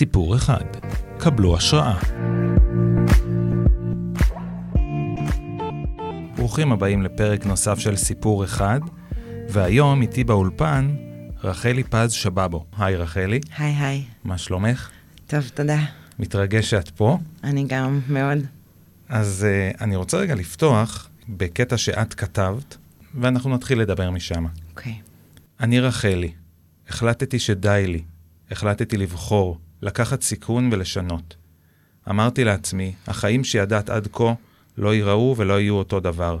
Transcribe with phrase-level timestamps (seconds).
[0.00, 0.64] סיפור אחד.
[1.18, 1.98] קבלו השראה.
[6.36, 8.80] ברוכים הבאים לפרק נוסף של סיפור אחד,
[9.48, 10.96] והיום איתי באולפן
[11.44, 12.66] רחלי פז שבבו.
[12.78, 13.40] היי רחלי.
[13.58, 14.04] היי היי.
[14.24, 14.90] מה שלומך?
[15.26, 15.78] טוב, תודה.
[16.18, 17.18] מתרגש שאת פה.
[17.44, 18.38] אני גם מאוד.
[19.08, 22.76] אז uh, אני רוצה רגע לפתוח בקטע שאת כתבת,
[23.14, 24.46] ואנחנו נתחיל לדבר משם.
[24.70, 24.92] אוקיי.
[24.92, 25.10] Okay.
[25.60, 26.32] אני רחלי,
[26.88, 28.02] החלטתי שדי לי,
[28.50, 31.36] החלטתי לבחור, לקחת סיכון ולשנות.
[32.10, 34.34] אמרתי לעצמי, החיים שידעת עד כה
[34.78, 36.38] לא ייראו ולא יהיו אותו דבר.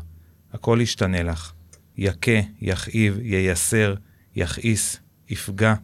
[0.52, 1.52] הכל ישתנה לך.
[1.96, 3.94] יכה, יכאיב, ייסר,
[4.36, 5.74] יכעיס, יפגע.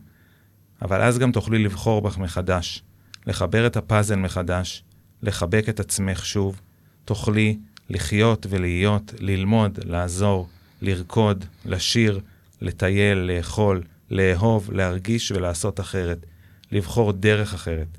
[0.83, 2.83] אבל אז גם תוכלי לבחור בך מחדש,
[3.27, 4.85] לחבר את הפאזל מחדש,
[5.23, 6.61] לחבק את עצמך שוב.
[7.05, 7.59] תוכלי
[7.91, 10.49] לחיות ולהיות, ללמוד, לעזור,
[10.83, 12.21] לרקוד, לשיר,
[12.61, 16.27] לטייל, לאכול, לאהוב, להרגיש ולעשות אחרת,
[16.73, 17.99] לבחור דרך אחרת.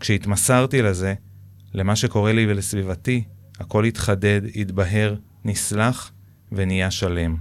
[0.00, 1.14] כשהתמסרתי לזה,
[1.74, 3.24] למה שקורה לי ולסביבתי,
[3.58, 5.14] הכל התחדד, התבהר,
[5.44, 6.12] נסלח
[6.52, 7.36] ונהיה שלם.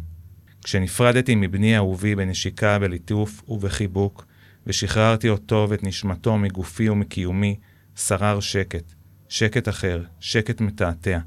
[0.64, 4.26] כשנפרדתי מבני אהובי בנשיקה, בליטוף ובחיבוק,
[4.68, 7.56] ושחררתי אותו ואת נשמתו מגופי ומקיומי,
[7.96, 8.94] שרר שקט.
[9.30, 11.20] שקט אחר, שקט מתעתע.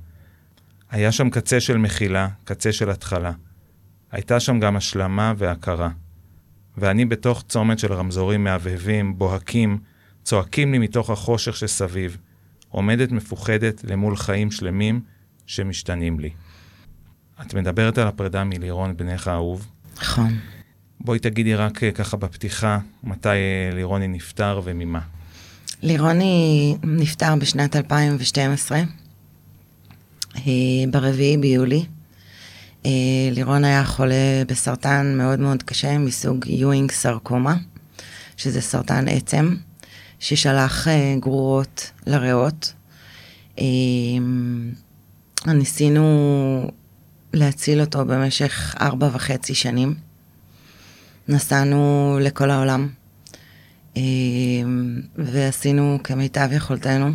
[0.91, 3.33] היה שם קצה של מחילה, קצה של התחלה.
[4.11, 5.91] הייתה שם גם השלמה והכרה.
[6.81, 9.79] ואני בתוך צומת של רמזורים מהבהבים, בוהקים,
[10.25, 12.17] צועקים לי מתוך החושך שסביב,
[12.69, 15.01] עומדת מפוחדת למול חיים שלמים
[15.47, 16.31] שמשתנים לי.
[17.43, 19.67] את מדברת על הפרידה מלירון, בנך האהוב.
[20.03, 20.39] נכון.
[21.01, 25.01] בואי תגידי רק אה, ככה בפתיחה, מתי אה, לירוני נפטר וממה.
[25.83, 28.79] לירוני נפטר בשנת 2012,
[30.37, 30.43] אה,
[30.91, 31.85] ברביעי ביולי.
[33.31, 37.57] לירון היה חולה בסרטן מאוד מאוד קשה מסוג יואינג סרקומה,
[38.37, 39.57] שזה סרטן עצם,
[40.19, 40.87] ששלח
[41.21, 42.73] גרורות לריאות.
[45.47, 46.71] ניסינו
[47.33, 49.95] להציל אותו במשך ארבע וחצי שנים.
[51.29, 52.89] נסענו לכל העולם,
[53.97, 54.03] אה,
[55.17, 57.11] ועשינו כמיטב יכולתנו,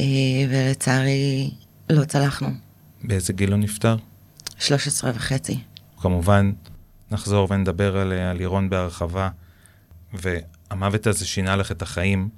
[0.00, 0.04] אה,
[0.48, 1.50] ולצערי
[1.90, 2.48] לא צלחנו.
[3.04, 3.96] באיזה גיל הוא נפטר?
[4.58, 5.60] 13 וחצי.
[6.00, 6.52] כמובן,
[7.10, 9.28] נחזור ונדבר על, על לירון בהרחבה,
[10.12, 12.28] והמוות הזה שינה לך את החיים,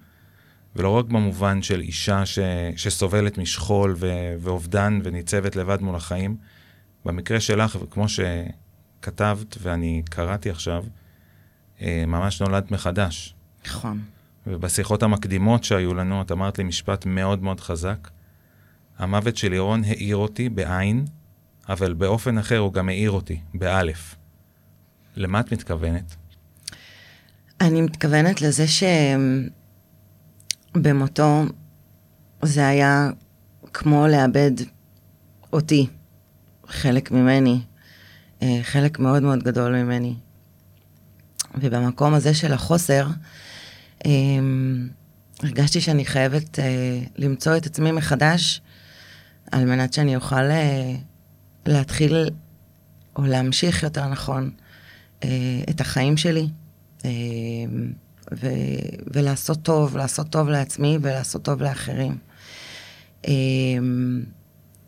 [0.76, 2.38] ולא רק במובן של אישה ש,
[2.76, 6.36] שסובלת משכול ו, ואובדן וניצבת לבד מול החיים,
[7.04, 10.84] במקרה שלך, כמו שכתבת ואני קראתי עכשיו,
[11.82, 13.34] אה, ממש נולדת מחדש.
[13.66, 14.00] נכון.
[14.47, 18.08] ובשיחות המקדימות שהיו לנו, את אמרת לי משפט מאוד מאוד חזק.
[18.98, 21.04] המוות של לירון העיר אותי בעין,
[21.70, 24.16] אבל באופן אחר הוא גם העיר אותי, באלף.
[25.16, 26.16] למה את מתכוונת?
[27.60, 28.64] אני מתכוונת לזה
[30.76, 31.44] שבמותו
[32.42, 33.10] זה היה
[33.72, 34.50] כמו לאבד
[35.53, 35.86] אותי,
[36.66, 37.60] חלק ממני,
[38.42, 40.14] אה, חלק מאוד מאוד גדול ממני.
[41.54, 43.06] ובמקום הזה של החוסר,
[44.04, 44.88] אמ,
[45.42, 48.60] הרגשתי שאני חייבת אה, למצוא את עצמי מחדש,
[49.52, 50.94] על מנת שאני אוכל אה,
[51.66, 52.31] להתחיל,
[53.16, 54.50] או להמשיך יותר נכון,
[55.25, 55.28] אה,
[55.71, 56.48] את החיים שלי,
[58.32, 58.47] ו-
[59.15, 62.19] ולעשות טוב, לעשות טוב לעצמי ולעשות טוב לאחרים.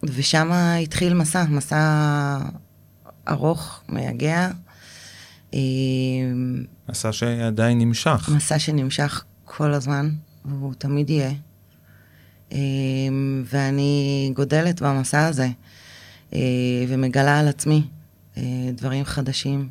[0.03, 2.39] ושם התחיל מסע, מסע
[3.29, 4.51] ארוך, מייגע.
[6.89, 8.31] מסע שעדיין נמשך.
[8.37, 10.11] מסע שנמשך כל הזמן,
[10.45, 11.33] והוא תמיד יהיה.
[13.45, 15.49] ואני גודלת במסע הזה,
[16.89, 17.83] ומגלה על עצמי
[18.75, 19.69] דברים חדשים.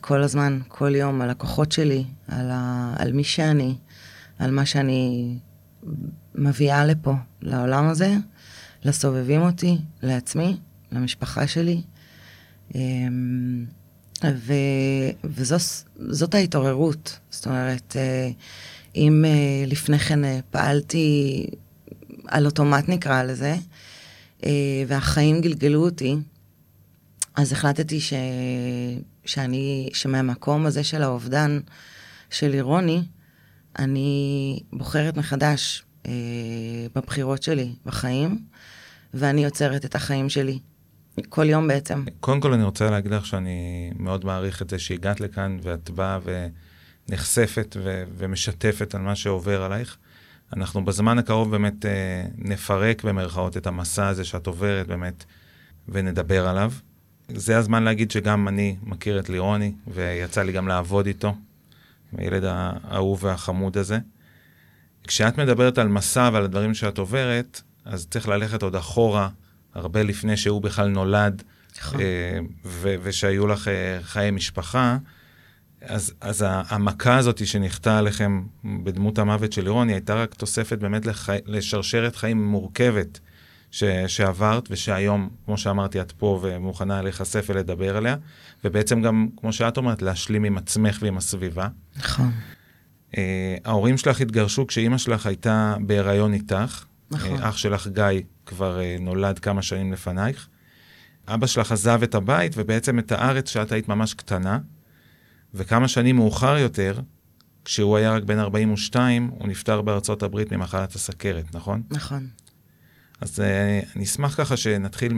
[0.00, 3.74] כל הזמן, כל יום, על הכוחות שלי, על, ה, על מי שאני,
[4.38, 5.34] על מה שאני
[6.34, 8.14] מביאה לפה, לעולם הזה,
[8.84, 10.56] לסובבים אותי, לעצמי,
[10.92, 11.82] למשפחה שלי.
[14.24, 14.52] ו,
[15.24, 17.18] וזאת ההתעוררות.
[17.30, 18.30] זאת אומרת, אה,
[18.96, 21.46] אם אה, לפני כן אה, פעלתי
[22.28, 23.56] על אוטומט נקרא לזה,
[24.86, 26.16] והחיים גלגלו אותי,
[27.34, 28.12] אז החלטתי ש...
[29.24, 31.60] שאני, שמהמקום הזה של האובדן
[32.30, 33.02] של אירוני,
[33.78, 36.12] אני בוחרת מחדש אה,
[36.94, 38.38] בבחירות שלי בחיים,
[39.14, 40.58] ואני יוצרת את החיים שלי.
[41.28, 42.04] כל יום בעצם.
[42.20, 46.18] קודם כל אני רוצה להגיד לך שאני מאוד מעריך את זה שהגעת לכאן ואת באה
[47.08, 49.96] ונחשפת ו- ומשתפת על מה שעובר עלייך.
[50.56, 55.24] אנחנו בזמן הקרוב באמת אה, נפרק במרכאות את המסע הזה שאת עוברת באמת
[55.88, 56.72] ונדבר עליו.
[57.28, 61.34] זה הזמן להגיד שגם אני מכיר את לירוני ויצא לי גם לעבוד איתו.
[62.18, 63.98] הילד האהוב והחמוד הזה.
[65.06, 69.28] כשאת מדברת על מסע ועל הדברים שאת עוברת, אז צריך ללכת עוד אחורה,
[69.74, 71.42] הרבה לפני שהוא בכלל נולד,
[71.78, 72.00] נכון.
[72.00, 72.38] אה,
[73.02, 74.96] ושהיו לך אה, חיי משפחה.
[75.86, 81.06] אז, אז המכה הזאת שנחתה עליכם בדמות המוות של לירון, היא הייתה רק תוספת באמת
[81.06, 83.20] לחי, לשרשרת חיים מורכבת
[83.70, 88.16] ש, שעברת, ושהיום, כמו שאמרתי, את פה ומוכנה להיחשף ולדבר עליה,
[88.64, 91.68] ובעצם גם, כמו שאת אומרת, להשלים עם עצמך ועם הסביבה.
[91.96, 92.30] נכון.
[93.12, 93.14] Uh,
[93.64, 96.84] ההורים שלך התגרשו כשאימא שלך הייתה בהיריון איתך.
[97.10, 97.40] נכון.
[97.40, 100.48] Uh, אח שלך גיא כבר uh, נולד כמה שנים לפנייך.
[101.28, 104.58] אבא שלך עזב את הבית ובעצם את הארץ שאת היית ממש קטנה.
[105.54, 107.00] וכמה שנים מאוחר יותר,
[107.64, 111.82] כשהוא היה רק בן 42, הוא נפטר בארצות הברית ממחלת הסכרת, נכון?
[111.90, 112.26] נכון.
[113.20, 113.42] אז uh,
[113.96, 115.14] אני אשמח ככה שנתחיל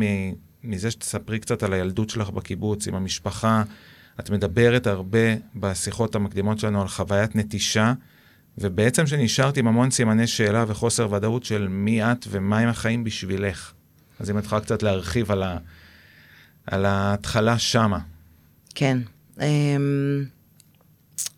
[0.64, 3.62] מזה שתספרי קצת על הילדות שלך בקיבוץ, עם המשפחה.
[4.20, 7.92] את מדברת הרבה בשיחות המקדימות שלנו על חוויית נטישה,
[8.58, 13.72] ובעצם שנשארת עם המון סימני שאלה וחוסר ודאות של מי את ומה הם החיים בשבילך.
[14.20, 15.58] אז אם את יכולה קצת להרחיב על, ה,
[16.66, 17.98] על ההתחלה שמה.
[18.74, 18.98] כן.
[19.36, 19.40] Um,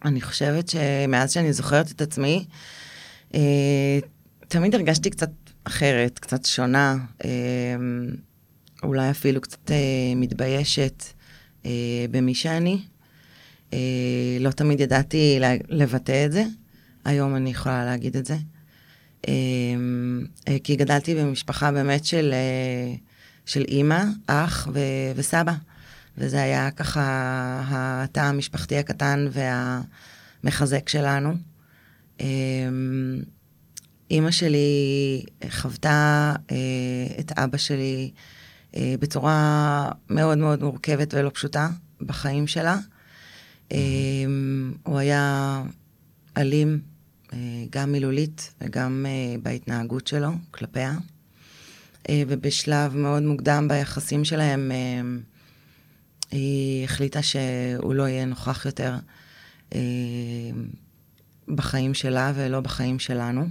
[0.04, 2.44] אני חושבת שמאז שאני זוכרת את עצמי,
[3.32, 3.37] uh,
[4.48, 5.31] תמיד הרגשתי קצת
[5.64, 7.25] אחרת, קצת שונה, uh,
[8.82, 9.72] אולי אפילו קצת uh,
[10.16, 11.04] מתביישת
[11.62, 11.66] uh,
[12.10, 12.81] במי שאני.
[14.40, 15.38] לא תמיד ידעתי
[15.69, 16.44] לבטא את זה,
[17.04, 18.37] היום אני יכולה להגיד את זה.
[19.22, 19.28] Uh,
[20.64, 22.34] כי גדלתי במשפחה באמת של,
[23.46, 25.52] של אימא, אח ו- וסבא.
[26.19, 31.35] וזה היה ככה התא המשפחתי הקטן והמחזק שלנו.
[34.11, 36.57] אימא שלי חוותה אה,
[37.21, 38.11] את אבא שלי
[38.77, 41.69] אה, בצורה מאוד מאוד מורכבת ולא פשוטה
[42.01, 42.77] בחיים שלה.
[44.83, 45.63] הוא היה
[46.37, 46.81] אלים,
[47.33, 47.39] אה,
[47.71, 49.07] גם מילולית וגם
[49.43, 50.95] בהתנהגות שלו כלפיה.
[52.11, 54.73] ובשלב מאוד מוקדם ביחסים שלהם,
[56.31, 58.94] היא החליטה שהוא לא יהיה נוכח יותר
[59.75, 59.81] אה,
[61.49, 63.49] בחיים שלה ולא בחיים שלנו.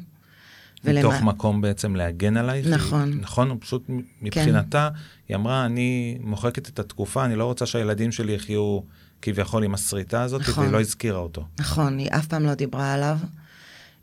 [0.83, 1.21] מתוך ולמה...
[1.21, 2.67] מקום בעצם להגן עלייך?
[2.67, 3.11] נכון.
[3.11, 3.85] היא, נכון, הוא פשוט
[4.21, 4.99] מבחינתה, כן.
[5.27, 8.79] היא אמרה, אני מוחקת את התקופה, אני לא רוצה שהילדים שלי יחיו
[9.21, 10.63] כביכול עם הסריטה הזאת, נכון.
[10.63, 11.45] והיא לא הזכירה אותו.
[11.59, 13.17] נכון, היא אף פעם לא דיברה עליו.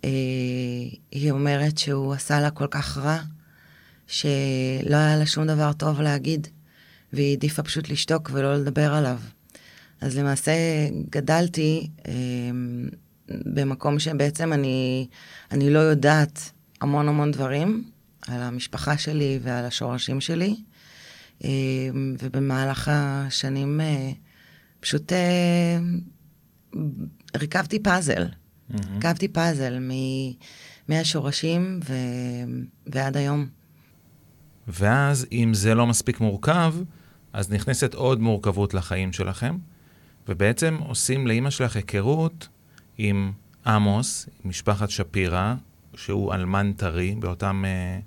[0.04, 0.10] אה,
[1.12, 3.18] היא אומרת שהוא עשה לה כל כך רע,
[4.06, 6.48] שלא היה לה שום דבר טוב להגיד.
[7.12, 9.18] והיא העדיפה פשוט לשתוק ולא לדבר עליו.
[10.00, 10.52] אז למעשה
[11.10, 12.12] גדלתי אה,
[13.28, 15.08] במקום שבעצם אני,
[15.50, 16.50] אני לא יודעת
[16.80, 17.84] המון המון דברים
[18.28, 20.56] על המשפחה שלי ועל השורשים שלי,
[21.44, 21.50] אה,
[22.22, 24.12] ובמהלך השנים אה,
[24.80, 25.78] פשוט אה,
[27.36, 28.26] רכבתי פאזל.
[28.26, 28.76] Mm-hmm.
[28.96, 29.90] רכבתי פאזל מ,
[30.88, 31.94] מהשורשים ו,
[32.86, 33.46] ועד היום.
[34.68, 36.74] ואז, אם זה לא מספיק מורכב,
[37.32, 39.56] אז נכנסת עוד מורכבות לחיים שלכם,
[40.28, 42.48] ובעצם עושים לאימא שלך היכרות
[42.98, 43.32] עם
[43.66, 45.54] עמוס, עם משפחת שפירא,
[45.94, 47.98] שהוא אלמן טרי באותם, אה,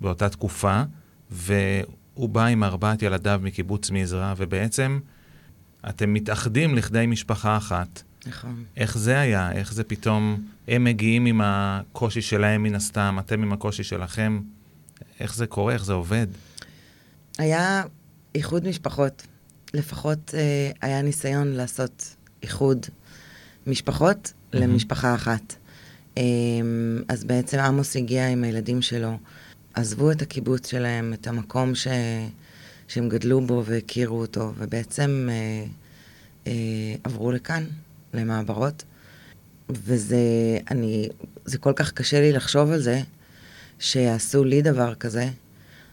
[0.00, 0.82] באותה תקופה,
[1.30, 5.00] והוא בא עם ארבעת ילדיו מקיבוץ מזרע, ובעצם
[5.88, 8.02] אתם מתאחדים לכדי משפחה אחת.
[8.26, 8.64] נכון.
[8.76, 9.52] איך זה היה?
[9.52, 14.40] איך זה פתאום, הם מגיעים עם הקושי שלהם מן הסתם, אתם עם הקושי שלכם.
[15.20, 15.72] איך זה קורה?
[15.72, 16.26] איך זה עובד?
[17.38, 17.82] היה
[18.34, 19.26] איחוד משפחות.
[19.74, 22.86] לפחות אה, היה ניסיון לעשות איחוד
[23.66, 24.56] משפחות mm-hmm.
[24.56, 25.54] למשפחה אחת.
[26.18, 26.22] אה,
[27.08, 29.18] אז בעצם עמוס הגיע עם הילדים שלו,
[29.74, 31.88] עזבו את הקיבוץ שלהם, את המקום ש...
[32.88, 35.64] שהם גדלו בו והכירו אותו, ובעצם אה,
[36.46, 37.64] אה, עברו לכאן,
[38.14, 38.84] למעברות.
[39.70, 40.18] וזה,
[40.70, 41.08] אני,
[41.44, 43.00] זה כל כך קשה לי לחשוב על זה,
[43.78, 45.28] שיעשו לי דבר כזה,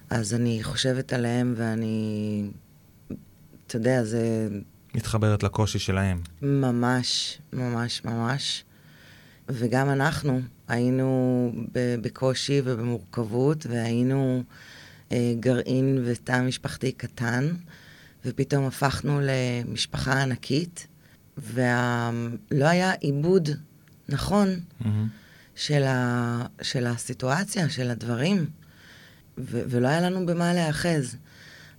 [0.09, 2.49] אז אני חושבת עליהם ואני,
[3.67, 4.47] אתה יודע, זה...
[4.95, 6.21] מתחברת לקושי שלהם.
[6.41, 8.63] ממש, ממש, ממש.
[9.49, 11.51] וגם אנחנו היינו
[12.01, 14.43] בקושי ובמורכבות, והיינו
[15.11, 17.53] אה, גרעין ותא משפחתי קטן,
[18.25, 20.87] ופתאום הפכנו למשפחה ענקית,
[21.37, 23.49] ולא היה עיבוד
[24.09, 24.85] נכון mm-hmm.
[25.55, 28.45] של, ה, של הסיטואציה, של הדברים.
[29.37, 31.15] ו- ולא היה לנו במה להיאחז.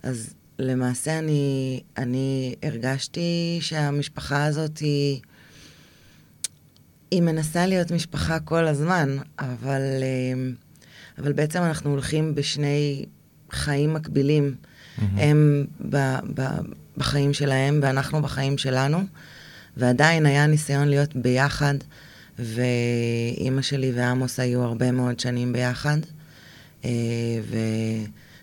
[0.03, 5.21] אז למעשה אני, אני הרגשתי שהמשפחה הזאת היא,
[7.11, 10.53] היא מנסה להיות משפחה כל הזמן, אבל, אמ,
[11.17, 13.05] אבל בעצם אנחנו הולכים בשני
[13.51, 14.55] חיים מקבילים.
[14.55, 15.01] Mm-hmm.
[15.17, 15.97] הם ב,
[16.33, 16.41] ב,
[16.97, 18.99] בחיים שלהם ואנחנו בחיים שלנו,
[19.77, 21.75] ועדיין היה ניסיון להיות ביחד,
[22.39, 25.97] ואימא שלי ועמוס היו הרבה מאוד שנים ביחד,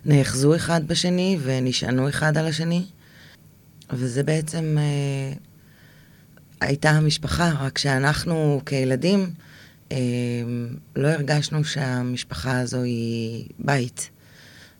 [0.05, 2.85] ונאחזו אחד בשני ונשענו אחד על השני,
[3.93, 5.33] וזה בעצם אה,
[6.61, 9.29] הייתה המשפחה, רק שאנחנו כילדים
[9.91, 9.97] אה,
[10.95, 14.09] לא הרגשנו שהמשפחה הזו היא בית.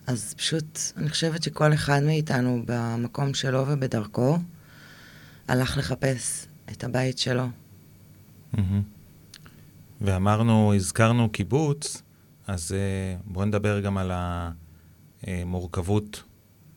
[0.08, 4.38] אז פשוט, אני חושבת שכל אחד מאיתנו במקום שלו ובדרכו,
[5.48, 7.48] הלך לחפש את הבית שלו.
[10.02, 12.02] ואמרנו, הזכרנו קיבוץ,
[12.48, 14.12] אז אה, בואו נדבר גם על
[15.24, 16.24] המורכבות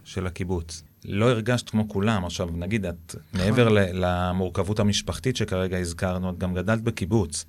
[0.05, 0.83] של הקיבוץ.
[1.05, 3.47] לא הרגשת כמו כולם, עכשיו נגיד, את נכון.
[3.47, 7.45] מעבר למורכבות המשפחתית שכרגע הזכרנו, את גם גדלת בקיבוץ.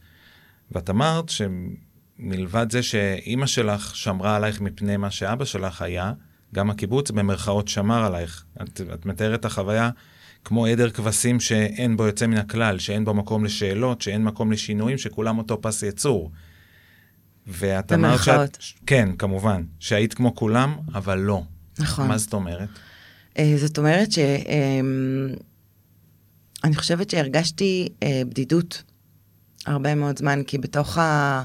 [0.72, 6.14] ואת אמרת שמלבד זה שאימא שלך שמרה עלייך מפני מה שאבא שלך היה,
[6.54, 8.46] גם הקיבוץ במרכאות שמר עלייך.
[8.64, 9.90] את, את מתארת את החוויה
[10.46, 14.98] כמו עדר כבשים שאין בו יוצא מן הכלל, שאין בו מקום לשאלות, שאין מקום לשינויים,
[14.98, 16.32] שכולם אותו פס יצור.
[17.50, 18.24] ואת אמרת.
[18.24, 18.58] שאת...
[18.86, 19.64] כן, כמובן.
[19.80, 21.44] שהיית כמו כולם, אבל לא.
[21.80, 22.08] נכון.
[22.08, 22.70] מה זאת אומרת?
[23.40, 24.20] אה, זאת אומרת ש...
[24.20, 24.80] אה,
[26.64, 28.84] אני חושבת שהרגשתי אה, בדידות
[29.66, 31.44] הרבה מאוד זמן, כי בתוך ה-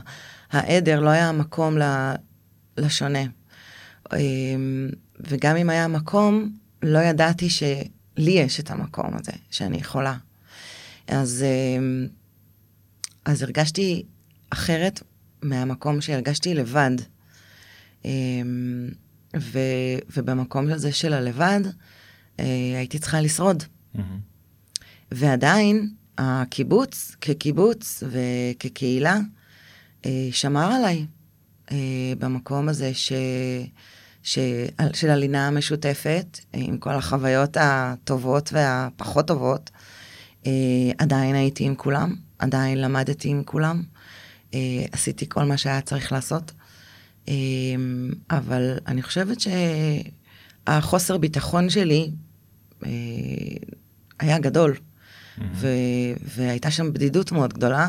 [0.51, 2.15] העדר לא היה מקום ל-
[2.79, 3.23] לשונה.
[4.13, 4.19] אה,
[5.21, 7.71] וגם אם היה מקום, לא ידעתי שלי
[8.31, 10.15] יש את המקום הזה, שאני יכולה.
[11.09, 12.07] אז, אה,
[13.25, 14.03] אז הרגשתי
[14.51, 15.03] אחרת
[15.45, 16.91] מהמקום שהרגשתי לבד.
[18.05, 18.11] אה,
[19.41, 19.59] ו,
[20.17, 21.61] ובמקום הזה של הלבד,
[22.41, 22.45] אה,
[22.77, 23.63] הייתי צריכה לשרוד.
[25.13, 29.19] ועדיין, הקיבוץ, כקיבוץ וכקהילה,
[30.07, 31.07] אה, שמר עליי
[31.73, 31.77] אה,
[32.19, 33.13] במקום הזה ש,
[34.23, 34.39] ש,
[34.93, 39.71] של הלינה המשותפת, עם כל החוויות הטובות והפחות טובות.
[40.99, 43.83] עדיין הייתי עם כולם, עדיין למדתי עם כולם,
[44.93, 46.53] עשיתי כל מה שהיה צריך לעשות.
[47.29, 47.35] אה,
[48.31, 49.37] אבל אני חושבת
[50.67, 52.11] שהחוסר ביטחון שלי
[52.87, 52.91] אה,
[54.21, 54.77] היה גדול,
[55.55, 55.69] ו-
[56.37, 57.89] והייתה שם בדידות מאוד גדולה.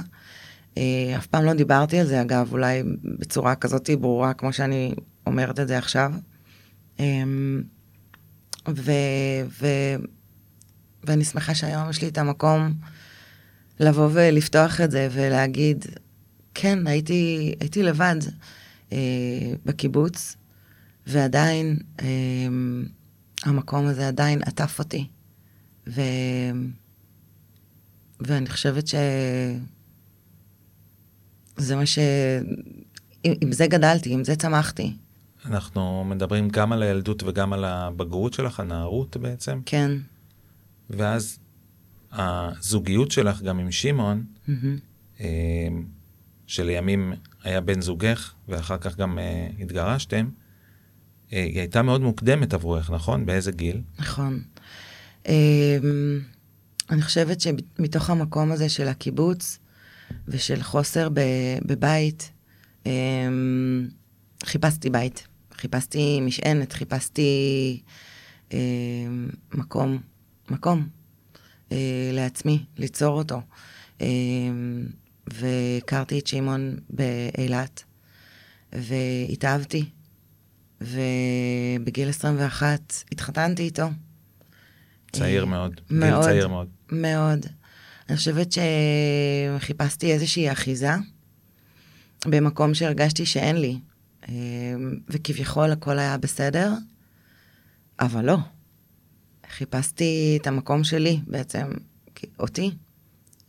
[0.78, 2.84] אה, אף פעם לא דיברתי על זה, אגב, אולי
[3.20, 4.96] בצורה כזאת ברורה, כמו שאני
[5.28, 6.14] אומרת את זה עכשיו.
[7.00, 7.24] אה,
[8.68, 9.96] ו- ו-
[11.04, 12.74] ואני שמחה שהיום יש לי את המקום
[13.80, 15.86] לבוא ולפתוח את זה ולהגיד,
[16.56, 18.16] כן, הייתי, הייתי לבד
[18.92, 18.98] אה,
[19.66, 20.36] בקיבוץ,
[21.08, 22.06] ועדיין אה,
[23.44, 25.08] המקום הזה עדיין עטף אותי.
[25.88, 26.02] ו...
[28.20, 28.96] ואני חושבת שזה
[31.76, 32.00] מה ש...
[33.24, 34.94] עם, עם זה גדלתי, עם זה צמחתי,
[35.46, 39.92] אנחנו מדברים גם על הילדות וגם על הבגרות שלך, הנערות בעצם, כן.
[40.90, 41.40] ואז
[42.12, 44.78] הזוגיות שלך גם עם שמעון, מהמם.
[46.46, 50.30] אה, שלימים היה בן זוגך, ואחר כך גם אה, התגרשתם,
[51.34, 53.26] אה, היא הייתה מאוד מוקדמת עבורך, נכון?
[53.26, 53.82] באיזה גיל?
[54.00, 54.42] נכון.
[55.28, 56.20] אמ,
[56.90, 59.60] אני חושבת שמתוך המקום הזה של הקיבוץ
[60.28, 62.32] ושל חוסר ב- בבית,
[62.86, 63.88] אמ,
[64.46, 65.28] חיפשתי בית.
[65.54, 67.82] חיפשתי משענת, חיפשתי
[68.54, 70.02] אמ, מקום,
[70.50, 70.88] מקום
[71.72, 73.42] אה, לעצמי, ליצור אותו.
[74.02, 74.86] אמ,
[75.34, 77.84] והכרתי את שמעון באילת,
[78.74, 79.86] והתאהבתי.
[80.82, 83.88] ובגיל 21 התחתנתי איתו.
[85.12, 85.82] צעיר אה, מאוד.
[85.90, 86.24] גיל מאוד.
[86.24, 86.68] צעיר מאוד.
[86.92, 87.46] מאוד.
[88.10, 90.92] אני חושבת שחיפשתי איזושהי אחיזה
[92.26, 93.80] במקום שהרגשתי שאין לי,
[95.10, 96.74] וכביכול הכל היה בסדר,
[98.00, 98.38] אבל לא.
[99.50, 101.68] חיפשתי את המקום שלי בעצם,
[102.40, 102.72] אותי,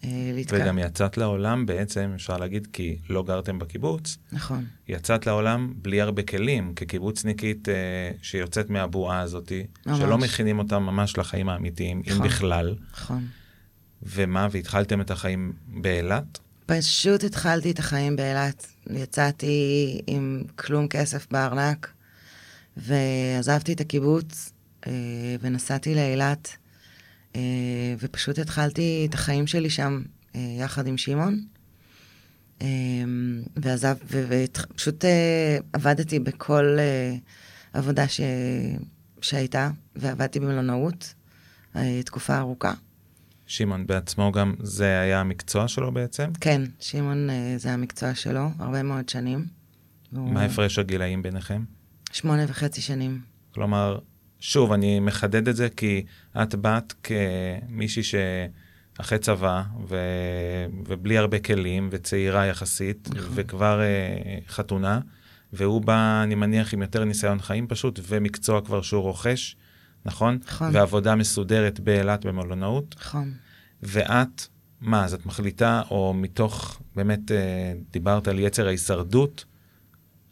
[0.07, 0.61] אה, להתקרב.
[0.63, 6.23] וגם יצאת לעולם בעצם, אפשר להגיד, כי לא גרתם בקיבוץ, נכון, יצאת לעולם בלי הרבה
[6.23, 7.75] כלים, כקיבוצניקית אה,
[8.23, 9.53] שיוצאת מהבועה הזאת,
[9.87, 9.99] ממש.
[9.99, 12.27] שלא מכינים אותם ממש לחיים האמיתיים, אם נכון.
[12.27, 12.75] בכלל.
[12.93, 13.27] נכון.
[14.03, 16.39] ומה, והתחלתם את החיים באילת?
[16.67, 18.67] פשוט התחלתי את החיים באילת.
[18.91, 21.93] יצאתי עם כלום כסף בארנק,
[22.77, 24.53] ועזבתי את הקיבוץ,
[24.87, 24.93] אה,
[25.41, 26.57] ונסעתי לאילת,
[27.99, 30.03] ופשוט התחלתי את החיים שלי שם,
[30.35, 31.45] אה, יחד עם שמעון.
[32.63, 32.67] אה,
[33.57, 35.05] ועזב, ופשוט
[35.73, 37.17] עבדתי בכל אה,
[37.73, 38.21] עבודה ש...
[39.21, 41.15] שהייתה, ועבדתי במלונאות
[41.77, 42.73] אה, תקופה ארוכה.
[43.47, 46.31] שמעון בעצמו גם, זה היה המקצוע שלו בעצם?
[46.41, 49.47] כן, שמעון אה, זה המקצוע שלו, הרבה מאוד שנים.
[50.13, 51.65] מה הפרש הגילאים ביניכם?
[52.13, 53.21] שמונה וחצי שנים.
[53.55, 53.99] כלומר,
[54.41, 56.05] שוב, אני מחדד את זה כי
[56.43, 58.03] את באת כמישהי
[59.01, 59.97] אחרי צבא, ו...
[60.87, 63.31] ובלי הרבה כלים, וצעירה יחסית, נכון.
[63.35, 65.01] וכבר אה, חתונה,
[65.53, 69.57] והוא בא, אני מניח, עם יותר ניסיון חיים פשוט, ומקצוע כבר שהוא רוכש,
[70.05, 70.39] נכון?
[70.47, 70.71] נכון.
[70.77, 72.95] ועבודה מסודרת באילת במלונאות.
[72.99, 73.33] נכון.
[73.83, 74.47] ואת,
[74.81, 79.45] מה, אז את מחליטה, או מתוך, באמת, אה, דיברת על יצר ההישרדות,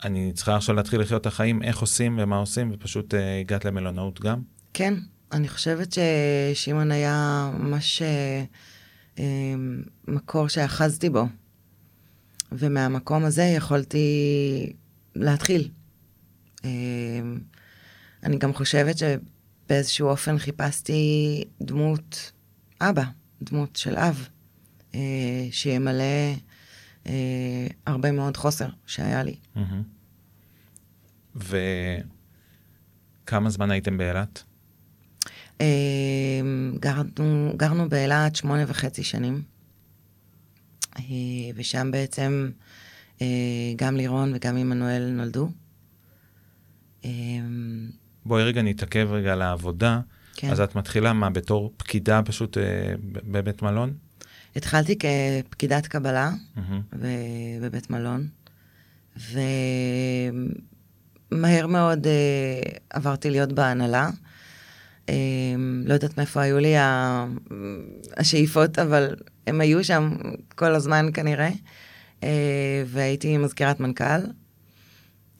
[0.04, 4.20] אני צריכה עכשיו להתחיל לחיות את החיים, איך עושים ומה עושים, ופשוט אה, הגעת למלונאות
[4.20, 4.42] גם?
[4.74, 4.94] כן,
[5.32, 8.44] אני חושבת ששמעון היה ממש אה,
[9.18, 9.54] אה,
[10.08, 11.24] מקור שאחזתי בו.
[12.52, 14.06] ומהמקום הזה יכולתי
[15.14, 15.68] להתחיל.
[16.64, 16.70] אה,
[18.22, 22.32] אני גם חושבת שבאיזשהו אופן חיפשתי דמות
[22.80, 23.04] אבא,
[23.42, 24.28] דמות של אב,
[24.94, 25.00] אה,
[25.50, 26.34] שימלא
[27.06, 29.37] אה, הרבה מאוד חוסר שהיה לי.
[31.37, 32.04] וכמה
[33.50, 34.42] זמן הייתם באילת?
[35.61, 36.40] אה,
[36.80, 39.42] גרנו, גרנו באילת שמונה וחצי שנים,
[40.99, 41.04] אה,
[41.54, 42.50] ושם בעצם
[43.23, 43.26] אה,
[43.76, 45.50] גם לירון וגם עמנואל נולדו.
[47.04, 47.11] אה,
[48.26, 50.00] בואי רגע נתעכב רגע על העבודה.
[50.37, 50.50] כן.
[50.50, 53.92] אז את מתחילה מה, בתור פקידה פשוט אה, בבית מלון?
[54.56, 56.30] התחלתי כפקידת קבלה.
[57.00, 57.06] ב-
[57.62, 58.28] בבית מלון,
[61.32, 62.12] ומהר מאוד אה,
[62.90, 64.11] עברתי להיות בהנהלה.
[65.08, 65.14] אה,
[65.84, 67.26] לא יודעת מאיפה היו לי ה-
[68.16, 70.16] השאיפות, אבל הם היו שם
[70.54, 71.50] כל הזמן כנראה.
[72.23, 74.20] אה, והייתי מזכירת מנכ"ל,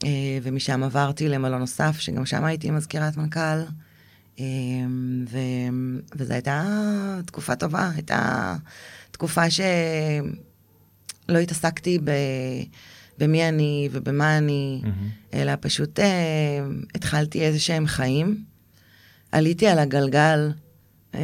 [0.05, 0.09] אה,
[0.43, 3.61] ומשם עברתי למלון נוסף, שגם שם הייתי מזכירת מנכ"ל.
[5.31, 5.37] ו...
[6.15, 6.63] וזו הייתה
[7.25, 8.55] תקופה טובה, הייתה
[9.15, 12.11] תקופה שלא התעסקתי ב...
[13.17, 15.09] במי אני ובמה אני, מהמם.
[15.33, 18.43] אלא פשוט אה, התחלתי איזה שהם חיים.
[19.31, 20.51] עליתי על הגלגל
[21.15, 21.21] אה,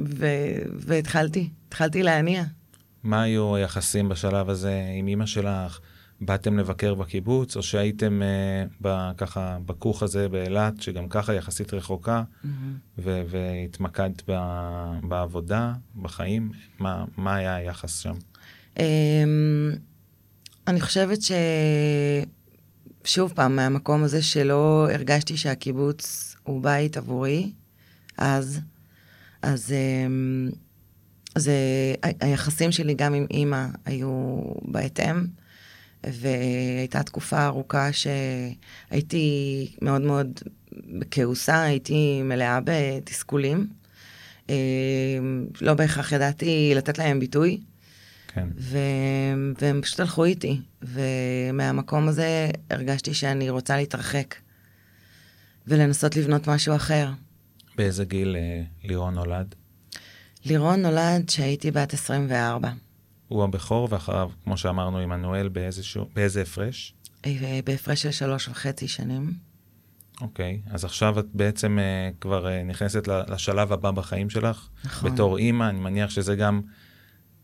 [0.00, 0.26] ו...
[0.78, 2.44] והתחלתי, התחלתי להניע.
[3.02, 5.80] מה היו היחסים בשלב הזה עם אימא שלך?
[6.20, 12.22] באתם לבקר בקיבוץ, או שהייתם אה, ב, ככה בכוך הזה באילת, שגם ככה יחסית רחוקה,
[12.98, 16.50] ו- והתמקדת ב- בעבודה, בחיים?
[16.78, 18.14] מה, מה היה היחס שם?
[18.78, 19.72] אמ,
[20.66, 21.32] אני חושבת ש...
[23.04, 27.52] שוב פעם, מהמקום הזה שלא הרגשתי שהקיבוץ הוא בית עבורי,
[28.18, 28.60] אז,
[29.42, 30.50] אז אמ,
[31.38, 31.54] זה,
[32.20, 35.26] היחסים שלי גם עם אימא היו בהתאם,
[36.12, 40.40] והייתה תקופה ארוכה שהייתי מאוד מאוד
[40.72, 43.66] בכעוסה, הייתי מלאה בתסכולים.
[44.48, 47.60] אמ, לא בהכרח ידעתי לתת להם ביטוי.
[48.28, 48.48] כן.
[48.58, 48.78] ו...
[49.60, 54.34] והם פשוט הלכו איתי, ומהמקום הזה הרגשתי שאני רוצה להתרחק,
[55.66, 57.08] ולנסות לבנות משהו אחר.
[57.76, 59.54] באיזה גיל אה, לירון נולד?
[60.44, 62.70] לירון נולד כשהייתי בת 24,
[63.28, 66.94] הוא הבכור, ואחריו, כמו שאמרנו, עמנואל, באיזשהו, באיזה הפרש?
[67.26, 69.32] אה, בהפרש של שלוש וחצי שנים.
[70.20, 74.68] אוקיי, אז עכשיו את בעצם אה, כבר אה, נכנסת לשלב הבא בחיים שלך.
[74.84, 75.12] נכון.
[75.12, 76.60] בתור אימא, אני מניח שזה גם,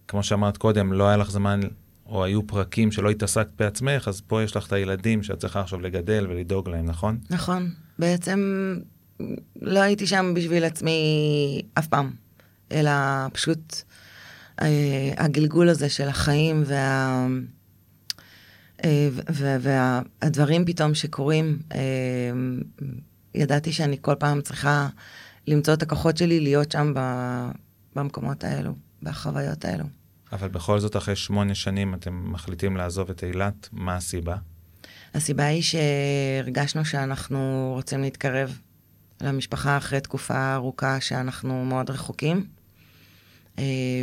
[0.09, 1.61] כמו שאמרת קודם, לא היה לך זמן,
[2.07, 5.81] או היו פרקים שלא התעסקת בעצמך, אז פה יש לך את הילדים שאת צריכה עכשיו
[5.81, 7.19] לגדל ולדאוג להם, נכון?
[7.31, 8.75] נכון, בעצם
[9.63, 12.11] לא הייתי שם בשביל עצמי אף פעם,
[12.73, 12.91] אלא
[13.33, 13.83] פשוט
[15.17, 17.27] הגלגול הזה של החיים וה...
[18.85, 19.09] אה,
[19.61, 21.81] והדברים פתאום שקורים, אה,
[23.35, 24.89] ידעתי שאני כל פעם צריכה
[25.47, 26.95] למצוא את הכוחות שלי להיות שם
[27.97, 29.85] במקומות האלו, בחוויות האלו.
[30.33, 34.37] אבל בכל זאת, אחרי שמונה שנים אתם מחליטים לעזוב את אילת, מה הסיבה?
[35.15, 38.59] הסיבה היא שהרגשנו שאנחנו רוצים להתקרב
[39.21, 42.62] למשפחה אחרי תקופה ארוכה שאנחנו מאוד רחוקים, אה,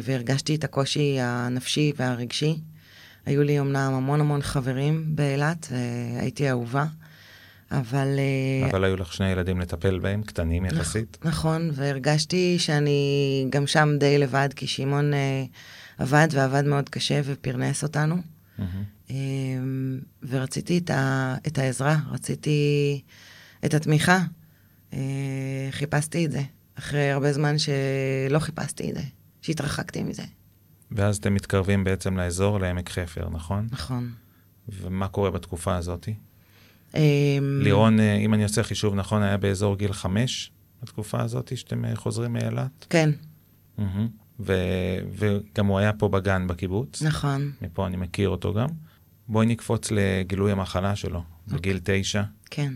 [0.03, 2.57] והרגשתי את הקושי הנפשי והרגשי.
[3.25, 6.85] היו לי אמנם המון המון חברים באילת, והייתי אהובה,
[7.71, 8.07] אבל...
[8.19, 11.17] אה, אבל היו לך שני ילדים לטפל בהם, קטנים יחסית.
[11.23, 15.43] נכון, והרגשתי שאני גם שם די לבד, כי שמעון אה,
[15.97, 18.15] עבד ועבד מאוד קשה ופרנס אותנו.
[20.23, 23.01] ורציתי את, ה, את העזרה, רציתי
[23.65, 24.19] את התמיכה.
[24.93, 24.99] אה,
[25.71, 26.41] חיפשתי את זה,
[26.75, 29.01] אחרי הרבה זמן שלא חיפשתי את זה,
[29.41, 30.23] שהתרחקתי מזה.
[30.91, 33.67] ואז אתם מתקרבים בעצם לאזור, לעמק חפר, נכון?
[33.71, 34.11] נכון.
[34.69, 36.09] ומה קורה בתקופה הזאת?
[36.95, 40.51] אמ, לירון, אה, אם אני עושה חישוב נכון, היה באזור גיל חמש
[40.83, 42.85] בתקופה הזאת שאתם אה, חוזרים מאילת?
[42.89, 43.09] כן.
[44.39, 48.67] ו- וגם הוא היה פה בגן בקיבוץ, נכון, מפה אני מכיר אותו גם.
[49.27, 52.23] בואי נקפוץ לגילוי המחלה שלו, בגיל תשע.
[52.51, 52.73] כן.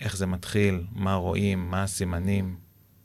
[0.00, 2.56] איך זה מתחיל, מה רואים, מה הסימנים.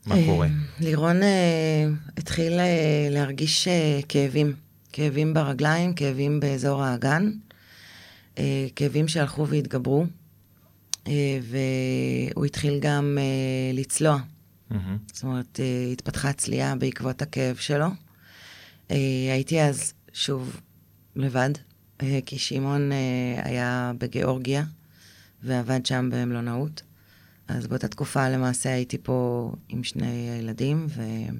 [0.05, 0.47] מה קורה?
[0.79, 1.85] לירון אה,
[2.17, 4.53] התחיל אה, להרגיש אה, כאבים.
[4.91, 7.31] כאבים ברגליים, כאבים באזור האגן,
[8.37, 10.05] אה, כאבים שהלכו והתגברו,
[11.07, 14.17] אה, והוא התחיל גם אה, לצלוע.
[14.69, 14.97] מהמם.
[15.13, 17.87] זאת אומרת, אה, התפתחה צליעה בעקבות הכאב שלו.
[18.91, 18.97] אה,
[19.31, 20.61] הייתי אז שוב
[21.15, 21.49] לבד,
[22.01, 22.97] אה, כי שמעון אה,
[23.43, 24.63] היה בגיאורגיה
[25.43, 26.81] ועבד שם במלונאות.
[27.47, 31.35] אז באותה תקופה למעשה הייתי פה עם שני הילדים ועם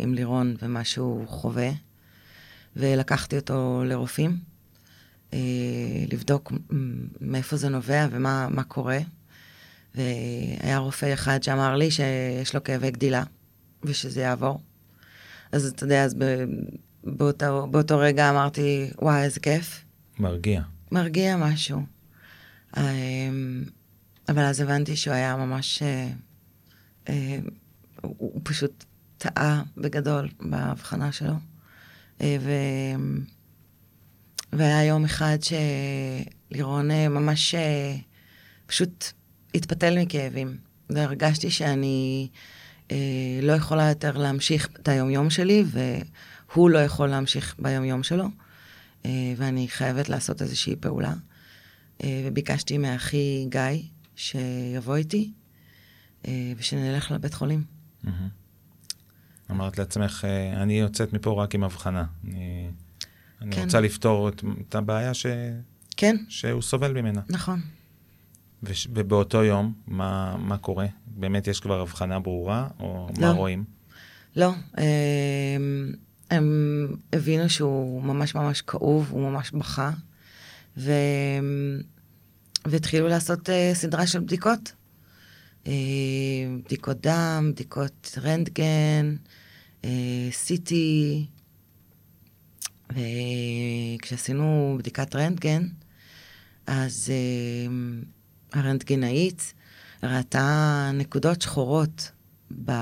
[0.00, 1.70] עם לירון ומה שהוא חווה,
[2.76, 4.36] ולקחתי אותו לרופאים,
[5.32, 5.38] אה,
[6.12, 6.52] לבדוק
[7.20, 8.98] מאיפה זה נובע ומה מה קורה.
[9.94, 13.22] והיה רופא אחד שאמר לי שיש לו כאבי גדילה,
[13.82, 14.60] ושזה יעבור.
[15.52, 16.44] אז אתה יודע, אז ב-
[17.04, 19.84] באותו, באותו רגע אמרתי, וואי, איזה כיף.
[20.18, 20.62] מרגיע.
[20.92, 21.82] מרגיע משהו.
[24.32, 25.82] אבל אז הבנתי שהוא היה ממש...
[25.82, 26.08] אה,
[27.08, 27.38] אה,
[28.00, 28.84] הוא הוא פשוט
[29.18, 31.34] טעה בגדול בהבחנה שלו.
[32.20, 32.50] אה, ו...
[34.52, 35.38] והיה יום אחד
[36.50, 37.96] שלירון אה, ממש אה,
[38.66, 39.12] פשוט
[39.54, 40.56] התפתל מכאבים.
[40.90, 42.28] והרגשתי שאני
[42.90, 42.96] אה,
[43.42, 48.24] לא יכולה יותר להמשיך את היומיום שלי, והוא לא יכול להמשיך ביומיום שלו.
[49.06, 51.12] אה, ואני חייבת לעשות איזושהי פעולה.
[52.04, 53.82] אה, וביקשתי מאחי גיא
[54.16, 55.32] שיבוא איתי,
[56.28, 57.64] אה, ושנלך לבית חולים.
[59.50, 62.04] אמרת לעצמך, אה, אני יוצאת מפה רק עם הבחנה.
[62.24, 62.70] אני,
[63.42, 63.62] אני כן.
[63.64, 65.26] רוצה לפתור את, את הבעיה ש,
[65.96, 67.20] כן, שהוא סובל ממנה.
[67.28, 67.60] נכון.
[68.62, 70.86] וש, ובאותו יום, מה, מה קורה?
[71.06, 73.32] באמת יש כבר הבחנה ברורה, או מה לא.
[73.32, 73.64] רואים?
[74.36, 75.56] לא, אה,
[76.30, 79.90] הם הבינו שהוא ממש ממש כאוב, הוא ממש בכה,
[80.76, 80.92] ו...
[82.66, 84.72] והתחילו לעשות אה, סדרה של בדיקות.
[85.66, 85.72] אה,
[86.64, 89.16] בדיקות דם, בדיקות רנטגן,
[90.30, 90.72] CT,
[92.90, 95.68] וכשעשינו בדיקת רנטגן,
[96.66, 97.72] אז אה,
[98.60, 99.54] הרנטגנאית
[100.02, 102.10] ראתה נקודות שחורות
[102.64, 102.72] ב...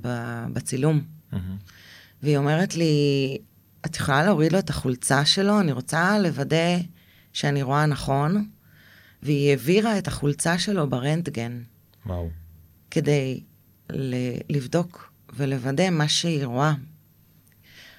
[0.00, 0.08] ב...
[0.52, 1.00] בצילום.
[1.32, 1.56] מהמם.
[2.22, 3.38] והיא אומרת לי,
[3.86, 5.60] את יכולה להוריד לו את החולצה שלו?
[5.60, 6.76] אני רוצה לוודא
[7.32, 8.48] שאני רואה נכון.
[9.22, 11.62] והיא העבירה את החולצה שלו ברנטגן
[12.06, 12.30] וואו.
[12.90, 13.42] כדי
[13.92, 16.74] ל- לבדוק ולוודא מה שהיא רואה.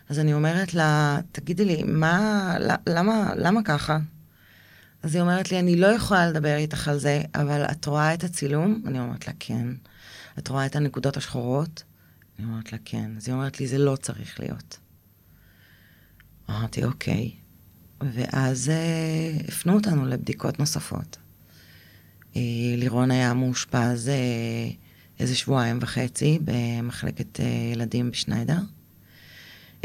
[0.10, 2.56] אז אני אומרת לה, תגידי לי, מה,
[2.90, 4.00] למה, למה ככה?
[5.04, 8.24] אז היא אומרת לי, אני לא יכולה לדבר איתך על זה, אבל את רואה את
[8.24, 8.84] הצילום?
[8.86, 9.68] אני אומרת לה, כן.
[10.40, 11.84] את רואה את הנקודות השחורות?
[12.40, 13.12] אני אומרת לה, כן.
[13.18, 14.78] אז היא אומרת לי, זה לא צריך להיות.
[16.50, 17.32] אמרתי, אוקיי.
[18.14, 21.18] ואז אה, הפנו אותנו לבדיקות נוספות.
[22.36, 22.42] אה,
[22.78, 24.70] לירון היה מאושפז אה,
[25.20, 27.40] איזה שבועיים וחצי במחלקת
[27.74, 28.60] ילדים בשניידר,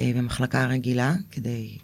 [0.00, 1.78] במחלקה רגילה, כדי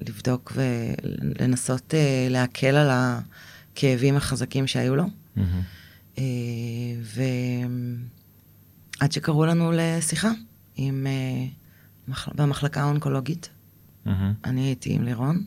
[0.00, 1.94] לבדוק ולנסות
[2.30, 5.04] להקל על הכאבים החזקים שהיו לו.
[6.18, 6.24] אה,
[9.00, 10.30] ועד שקראו לנו לשיחה
[10.76, 11.06] עם,
[12.08, 12.32] מחל...
[12.34, 13.48] במחלקה האונקולוגית.
[14.04, 14.32] מהמם.
[14.44, 15.44] אני הייתי עם לירון,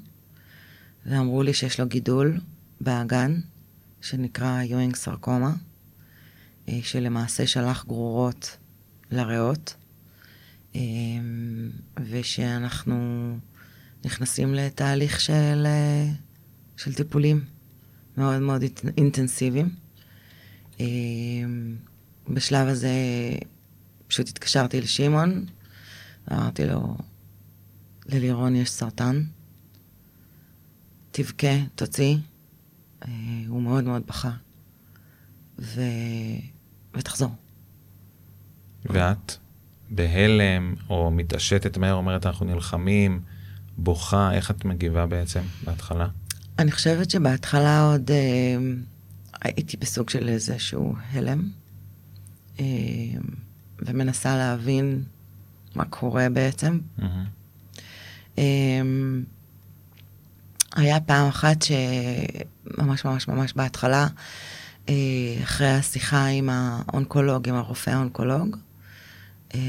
[1.05, 2.39] ואמרו לי שיש לו גידול
[2.81, 3.39] באגן,
[4.01, 5.53] שנקרא יואינג סרקומה,
[6.69, 8.57] אה, שלמעשה שלח גרורות
[9.11, 9.75] לריאות,
[10.75, 10.81] אה,
[12.09, 13.37] ושאנחנו
[14.05, 16.11] נכנסים לתהליך של, אה,
[16.77, 17.45] של טיפולים
[18.17, 19.75] מאוד מאוד אינט- אינטנסיביים.
[22.29, 22.91] בשלב הזה
[24.07, 25.45] פשוט התקשרתי לשמעון,
[26.31, 26.97] אמרתי לו,
[28.05, 29.23] ללירון יש סרטן,
[31.11, 32.17] תבכה, תוציא.
[33.07, 33.11] אה,
[33.47, 34.31] הוא מאוד מאוד בכה.
[35.59, 35.81] ו...
[36.93, 37.31] ותחזור.
[38.85, 39.37] ואת
[39.89, 43.21] בהלם, או מתעשתת מהר, אומרת, אנחנו נלחמים,
[43.77, 46.07] בוכה, איך את מגיבה בעצם בהתחלה?
[46.59, 48.57] אני חושבת שבהתחלה עוד אה,
[49.41, 51.49] הייתי בסוג של איזשהו הלם,
[52.59, 52.65] אה,
[53.79, 55.03] ומנסה להבין
[55.75, 56.79] מה קורה בעצם.
[56.97, 57.25] מהמם.
[58.37, 58.81] אה,
[60.75, 64.07] היה פעם אחת שממש ממש ממש בהתחלה,
[64.89, 64.93] אה,
[65.43, 68.57] אחרי השיחה עם האונקולוג, עם הרופא האונקולוג,
[69.55, 69.59] אה,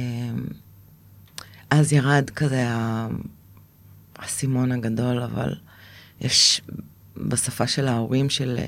[1.70, 2.64] אז ירד כזה
[4.18, 5.54] האסימון הגדול, אבל
[6.20, 6.60] יש
[7.16, 8.58] בשפה של ההורים של,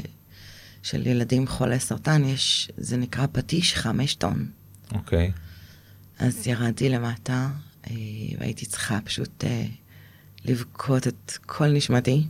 [0.83, 4.47] של ילדים חולי סרטן, יש, זה נקרא פטיש חמש טון.
[4.93, 5.33] אוקיי.
[6.19, 7.51] אז ירדתי למטה,
[7.91, 7.95] אה,
[8.39, 9.45] והייתי צריכה פשוט
[10.45, 12.27] לבכות את כל נשמתי.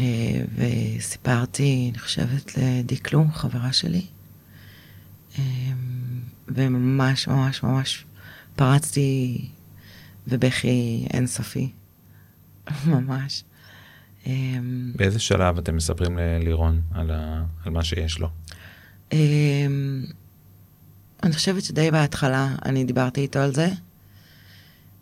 [0.00, 4.06] אה, וסיפרתי, אני חושבת, לדיקלו, חברה שלי,
[6.48, 8.04] וממש ממש ממש
[8.56, 9.48] פרצתי
[10.26, 11.70] בבכי אינסופי,
[12.86, 13.44] ממש.
[14.26, 17.44] אמ, באיזה שלב אתם מספרים ללירון על, ה...
[17.64, 18.28] על מה שיש לו?
[21.22, 23.68] אני חושבת שדי בהתחלה אני דיברתי איתו על זה,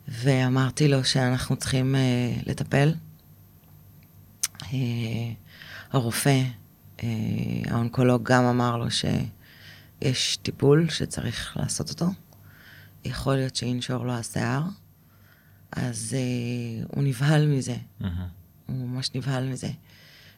[0.09, 2.95] ואמרתי לו שאנחנו צריכים uh, לטפל.
[4.59, 4.65] Uh,
[5.91, 6.43] הרופא,
[6.99, 7.03] uh,
[7.67, 12.07] האונקולוג גם אמר לו שיש טיפול שצריך לעשות אותו.
[13.05, 14.63] יכול להיות שינשור לו השיער,
[15.73, 17.77] אז uh, הוא נבהל מזה.
[18.01, 18.05] Mm-hmm.
[18.67, 19.71] הוא ממש נבהל מזה.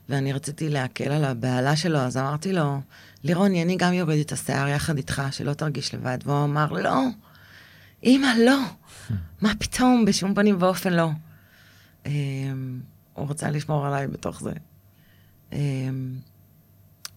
[0.09, 2.81] ואני רציתי להקל על הבהלה שלו, אז אמרתי לו,
[3.25, 6.19] לירוני, אני גם יורד את השיער יחד איתך, שלא תרגיש לבד.
[6.25, 7.01] והוא אמר, לא,
[8.05, 8.59] אמא, לא.
[9.43, 11.11] מה פתאום, בשום פנים ואופן לא.
[12.07, 12.81] אמ,
[13.15, 14.53] הוא רצה לשמור עליי בתוך זה.
[15.53, 16.15] אמ,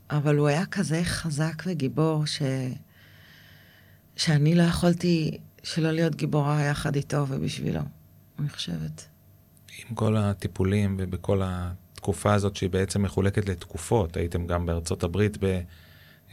[0.09, 2.41] אבל הוא היה כזה חזק וגיבור, ש...
[4.15, 7.81] שאני לא יכולתי שלא להיות גיבורה יחד איתו ובשבילו,
[8.39, 9.07] אני חושבת.
[9.89, 15.37] עם כל הטיפולים ובכל התקופה הזאת שהיא בעצם מחולקת לתקופות, הייתם גם בארצות הברית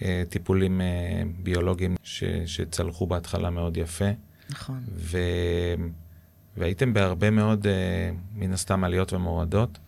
[0.00, 4.10] בטיפולים אה, ביולוגיים ש, שצלחו בהתחלה מאוד יפה.
[4.50, 4.80] נכון.
[4.88, 5.18] ו...
[6.56, 9.78] והייתם בהרבה מאוד, אה, מן הסתם, עליות ומורדות,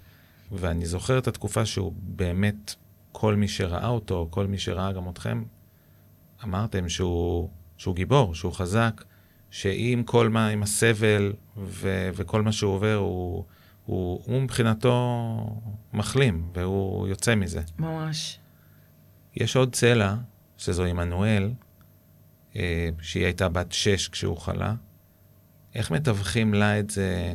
[0.52, 2.74] ואני זוכר את התקופה שהוא באמת,
[3.12, 5.44] כל מי שראה אותו, כל מי שראה גם אתכם,
[6.44, 9.04] אמרתם שהוא, שהוא גיבור, שהוא חזק,
[9.50, 13.44] שעם כל מה, עם הסבל ו, וכל מה שהוא עובר, הוא,
[13.84, 15.60] הוא, הוא מבחינתו
[15.92, 17.60] מחלים, והוא יוצא מזה.
[17.78, 18.38] ממש.
[19.36, 20.14] יש עוד צלע,
[20.56, 21.50] שזו עמנואל,
[23.00, 24.74] שהיא הייתה בת שש כשהוא חלה.
[25.74, 27.34] איך מתווכים לה את זה?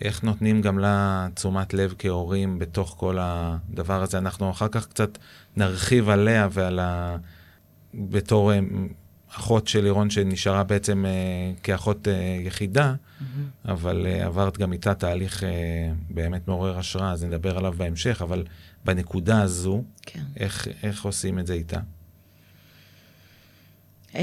[0.00, 4.18] איך נותנים גם לה תשומת לב כהורים בתוך כל הדבר הזה?
[4.18, 5.18] אנחנו אחר כך קצת
[5.56, 7.16] נרחיב עליה ועל ה...
[7.94, 8.60] בתור אה,
[9.30, 12.08] אחות של לירון שנשארה בעצם uh, כאחות
[12.46, 13.24] יחידה, mm-hmm.
[13.68, 15.42] אבל עברת גם איתה תהליך
[16.10, 18.44] באמת מעורר השראה, אז נדבר עליו בהמשך, אבל
[18.84, 20.22] בנקודה הזו, כן.
[20.36, 21.80] איך, איך עושים את זה איתה?
[24.16, 24.18] Um,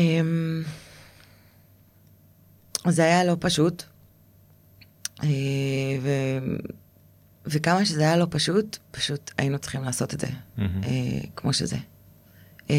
[2.90, 3.84] זה היה לא פשוט,
[5.20, 5.24] uh,
[6.02, 6.10] ו...
[7.46, 10.62] וכמה שזה היה לא פשוט, פשוט היינו צריכים לעשות את זה, mm-hmm.
[11.36, 11.78] כמו שזה.
[12.60, 12.72] Uh,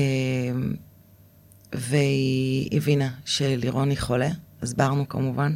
[1.73, 4.31] והיא הבינה שלירון היא חולה,
[4.63, 5.55] הסברנו כמובן,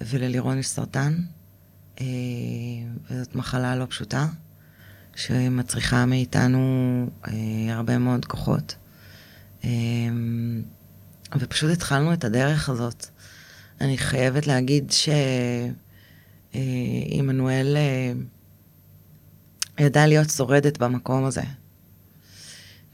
[0.00, 1.22] וללירון יש סרטן,
[2.00, 2.06] אה,
[3.10, 4.26] וזאת מחלה לא פשוטה,
[5.16, 7.32] שמצריכה מאיתנו אה,
[7.68, 8.74] הרבה מאוד כוחות.
[9.64, 9.70] אה,
[11.38, 13.06] ופשוט התחלנו את הדרך הזאת.
[13.80, 14.92] אני חייבת להגיד
[16.54, 17.76] שעמנואל
[19.80, 21.42] ידעה להיות שורדת במקום הזה,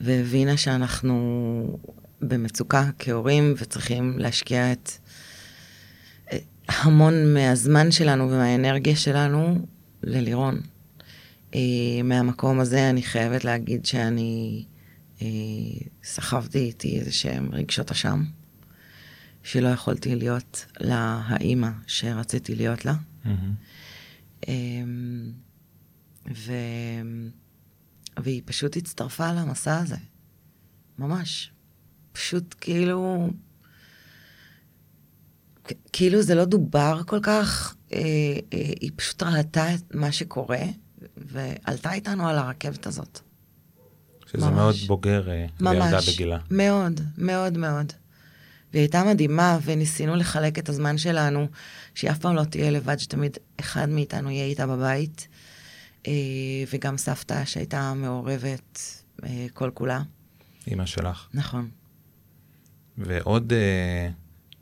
[0.01, 1.79] והבינה שאנחנו
[2.21, 4.91] במצוקה כהורים וצריכים להשקיע את
[6.69, 9.67] המון מהזמן שלנו ומהאנרגיה שלנו
[10.03, 10.61] ללירון.
[11.55, 11.61] אה,
[12.05, 14.76] מהמקום הזה אני חייבת להגיד שאני אה,
[16.05, 18.25] סחבתי איתי איזה שהם רגשות אשם,
[19.43, 22.95] שלא יכולתי להיות לה האימא שרציתי להיות לה.
[23.25, 24.49] Mm-hmm.
[26.35, 26.53] ו...
[28.23, 29.97] והיא פשוט הצטרפה למסע הזה,
[30.99, 31.53] ממש.
[32.13, 33.31] פשוט כאילו,
[35.93, 37.99] כאילו זה לא דובר כל כך, אה,
[38.53, 40.63] אה, היא פשוט ראתה את מה שקורה,
[41.17, 43.21] ועלתה איתנו על הרכבת הזאת.
[44.37, 44.55] שזה ממש.
[44.57, 46.39] מאוד בוגר אה, לילדה בגילה.
[46.51, 47.93] מאוד, מאוד מאוד.
[48.73, 51.47] והיא הייתה מדהימה, וניסינו לחלק את הזמן שלנו,
[51.95, 55.29] שהיא אף פעם לא תהיה לבד, שתמיד אחד מאיתנו יהיה איתה בבית.
[56.07, 56.13] אה,
[56.73, 60.03] וגם סבתא שהייתה מעורבת אה, כל כולה.
[60.67, 61.29] אימא שלך.
[61.35, 61.69] נכון.
[62.99, 63.53] ועוד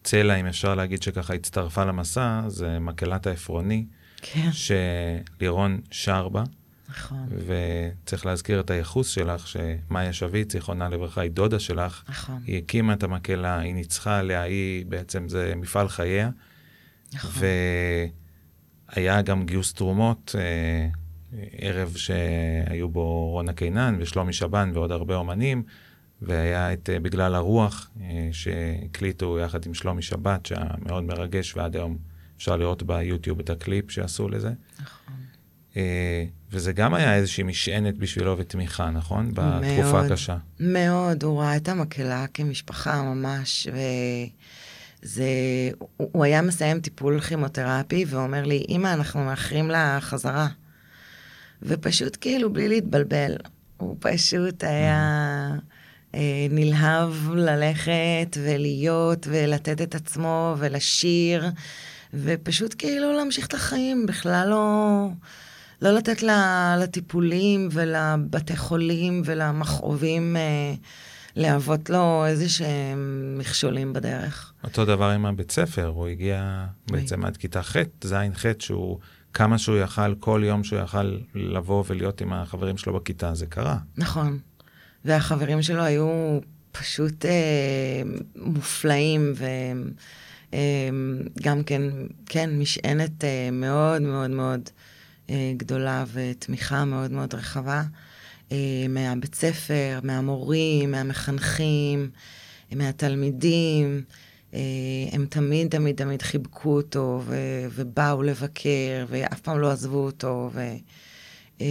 [0.05, 3.85] צלע, אם אפשר להגיד שככה הצטרפה למסע, זה מקהלת העפרוני,
[4.23, 4.51] כן.
[4.53, 6.45] שלירון שר בה.
[6.89, 7.29] נכון.
[7.47, 12.03] וצריך להזכיר את הייחוס שלך, שמאיה שביט, זיכרונה לברכה, היא דודה שלך.
[12.09, 12.43] נכון.
[12.47, 16.31] היא הקימה את המקהלה, היא ניצחה עליה, היא בעצם, זה מפעל חייה.
[17.13, 17.43] נכון.
[18.97, 20.89] והיה גם גיוס תרומות, אה,
[21.53, 25.63] ערב שהיו בו רונה קינן ושלומי שבן ועוד הרבה אומנים.
[26.23, 28.01] והיה את uh, בגלל הרוח, uh,
[28.33, 31.99] שהקליטו יחד עם שלומי שבת, שהיה מאוד מרגש, ועד היום
[32.37, 34.53] אפשר לראות ביוטיוב את הקליפ שעשו לזה.
[34.81, 35.15] נכון.
[35.75, 35.77] Uh,
[36.51, 39.31] וזה גם היה איזושהי משענת בשבילו ותמיכה, נכון?
[39.35, 40.37] בתקופה מאוד, הקשה.
[40.61, 43.69] מאוד, הוא ראה את המקהלה כמשפחה ממש,
[45.03, 45.25] וזה...
[45.79, 50.49] הוא, הוא היה מסיים טיפול כימותרפי ואומר לי, אמא, אנחנו מאחרים לה חזרה.
[51.63, 53.37] ופשוט כאילו, בלי להתבלבל,
[53.77, 55.51] הוא פשוט היה...
[56.15, 61.51] אה, נלהב ללכת ולהיות ולתת את עצמו ולשיר,
[62.15, 65.09] ופשוט כאילו להמשיך את החיים, בכלל לא,
[65.83, 66.23] לא לתת
[66.79, 70.75] לטיפולים ולבתי חולים ולמכאובים אה,
[71.37, 74.53] להוות לו איזה שהם מכשולים בדרך.
[74.65, 78.99] אותו דבר עם הבית ספר, הוא הגיע בעצם עד כיתה ח', ז', ח', שהוא,
[79.33, 83.77] כמה שהוא יכל, כל יום שהוא יכל לבוא ולהיות עם החברים שלו בכיתה, זה קרה.
[83.97, 84.39] נכון.
[85.05, 86.39] והחברים שלו היו
[86.73, 88.03] פשוט אה,
[88.37, 89.33] מופלאים,
[90.51, 91.83] וגם אה, כן,
[92.27, 94.61] כן, משענת אה, מאוד מאוד מאוד
[95.57, 97.83] גדולה ותמיכה מאוד מאוד רחבה.
[98.53, 102.11] אה, מהבית ספר, מהמורים, מהמחנכים,
[102.73, 104.03] מהתלמידים.
[104.55, 104.61] אה,
[105.13, 110.51] הם תמיד תמיד תמיד חיבקו אותו ו- ובאו לבקר ואף פעם לא עזבו אותו.
[110.55, 110.77] ו-
[111.61, 111.67] אה,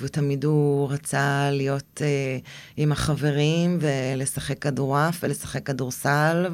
[0.00, 2.38] ותמיד הוא רצה להיות אה,
[2.76, 6.46] עם החברים ולשחק כדורעף ולשחק כדורסל,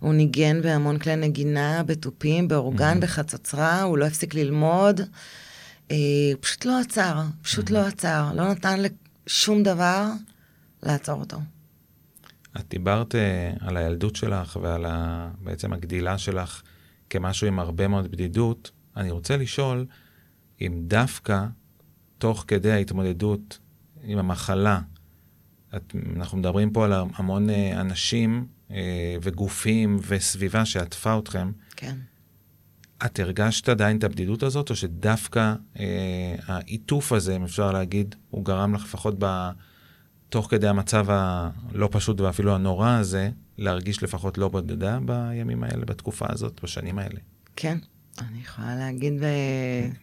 [0.00, 3.00] והוא ניגן בהמון כלי נגינה, בתופים, באורגן, mm-hmm.
[3.00, 5.00] בחצוצרה, הוא לא הפסיק ללמוד.
[5.90, 5.96] הוא
[6.40, 7.70] פשוט לא עצר, פשוט.
[7.70, 8.78] לא עצר, לא נתן
[9.26, 10.06] לשום דבר
[10.82, 11.36] לעצור אותו.
[12.60, 13.18] את דיברת uh,
[13.60, 16.62] על הילדות שלך ועל ה, בעצם הגדילה שלך
[17.10, 18.70] כמשהו עם הרבה מאוד בדידות.
[18.96, 19.86] אני רוצה לשאול
[20.60, 21.46] אם דווקא
[22.18, 23.58] תוך כדי ההתמודדות
[24.02, 24.80] עם המחלה,
[25.76, 28.46] את, אנחנו מדברים פה על המון uh, אנשים
[29.22, 31.52] וגופים וסביבה שעטפה אתכם.
[31.76, 31.96] כן.
[33.04, 38.44] את הרגשת עדיין את הבדידות הזאת, או שדווקא אה, העיטוף הזה, אם אפשר להגיד, הוא
[38.44, 39.50] גרם לך לפחות ב...
[40.28, 46.26] תוך כדי המצב הלא פשוט ואפילו הנורא הזה, להרגיש לפחות לא בודדה בימים האלה, בתקופה
[46.28, 47.20] הזאת, בשנים האלה.
[47.56, 47.78] כן,
[48.18, 49.24] אני יכולה להגיד ב...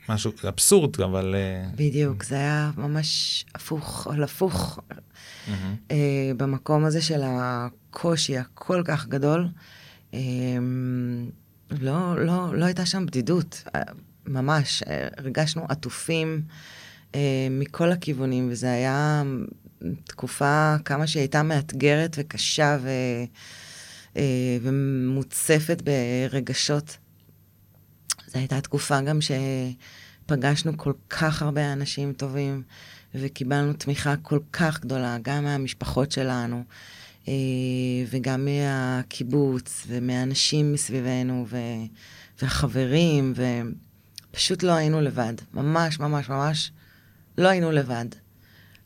[0.10, 1.36] משהו אבסורד, אבל...
[1.36, 4.80] אה, בדיוק, זה היה ממש הפוך על הפוך.
[5.48, 5.94] Mm-hmm.
[6.38, 9.48] במקום הזה של הקושי הכל כך גדול,
[10.14, 10.20] אה,
[11.82, 13.64] לא, לא, לא הייתה שם בדידות,
[14.26, 14.84] ממש,
[15.18, 16.42] הרגשנו עטופים
[17.52, 19.24] מכל הכיוונים, וזה היה
[20.04, 22.90] תקופה, כמה שהיא הייתה מאתגרת וקשה ו,
[24.18, 26.98] אה, ומוצפת ברגשות.
[28.28, 32.64] זו הייתה תקופה גם שפגשנו כל כך הרבה אנשים טובים,
[33.16, 36.64] וקיבלנו תמיכה כל כך גדולה, גם מהמשפחות שלנו, אה,
[38.10, 41.58] וגם מהקיבוץ, ומאנשים מסביבנו, ו,
[42.42, 43.34] והחברים,
[44.32, 45.34] ופשוט לא היינו לבד.
[45.54, 46.72] ממש, ממש, ממש
[47.38, 48.06] לא היינו לבד.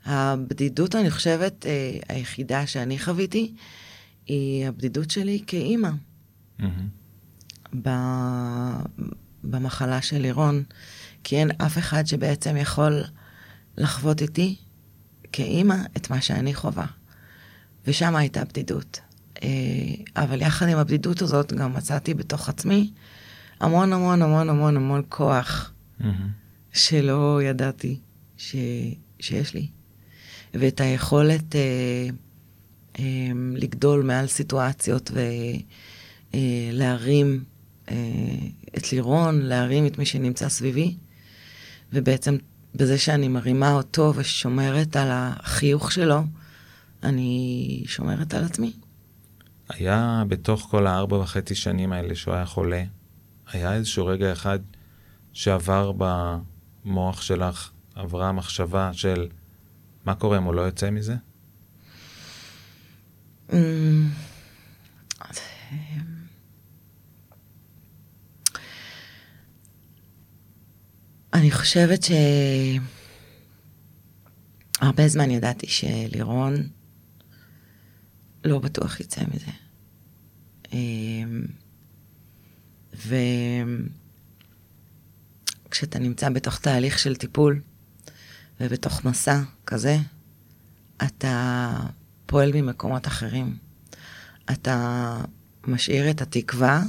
[0.05, 3.53] הבדידות, אני חושבת, אה, היחידה שאני חוויתי,
[4.25, 5.89] היא הבדידות שלי כאימא.
[6.59, 6.63] Mm-hmm.
[9.43, 10.63] במחלה של לירון,
[11.23, 13.03] כי אין אף אחד שבעצם יכול
[13.77, 14.55] לחוות איתי
[15.31, 16.85] כאימא את מה שאני חווה.
[17.87, 18.99] ושם הייתה בדידות.
[19.43, 19.49] אה,
[20.15, 22.91] אבל יחד עם הבדידות הזאת גם מצאתי בתוך עצמי
[23.59, 25.71] המון המון המון המון המון כוח
[26.01, 26.05] mm-hmm.
[26.73, 27.99] שלא ידעתי
[28.37, 28.55] ש...
[29.19, 29.67] שיש לי.
[30.53, 31.61] ואת היכולת אה,
[32.99, 35.11] אה, לגדול מעל סיטואציות
[36.33, 37.43] ולהרים
[37.89, 38.47] אה, אה,
[38.77, 40.95] את לירון, להרים את מי שנמצא סביבי,
[41.93, 42.37] ובעצם
[42.75, 46.23] בזה שאני מרימה אותו ושומרת על החיוך שלו,
[47.03, 48.73] אני שומרת על עצמי.
[49.69, 52.83] היה בתוך כל הארבע וחצי שנים האלה שהוא היה חולה,
[53.51, 54.59] היה איזשהו רגע אחד
[55.33, 59.27] שעבר במוח שלך, עברה מחשבה של
[60.05, 61.15] מה קורה אם הוא לא יוצא מזה?
[63.53, 64.09] אמ,
[71.33, 72.07] אני חושבת
[74.81, 76.67] שהרבה זמן ידעתי שלירון
[78.43, 79.51] לא בטוח יצא מזה.
[80.73, 81.45] אמ,
[85.67, 87.61] וכשאתה נמצא בתוך תהליך של טיפול,
[88.59, 89.97] ובתוך מסע כזה,
[91.03, 91.73] אתה
[92.25, 93.57] פועל ממקומות אחרים.
[94.51, 95.17] אתה
[95.67, 96.83] משאיר את התקווה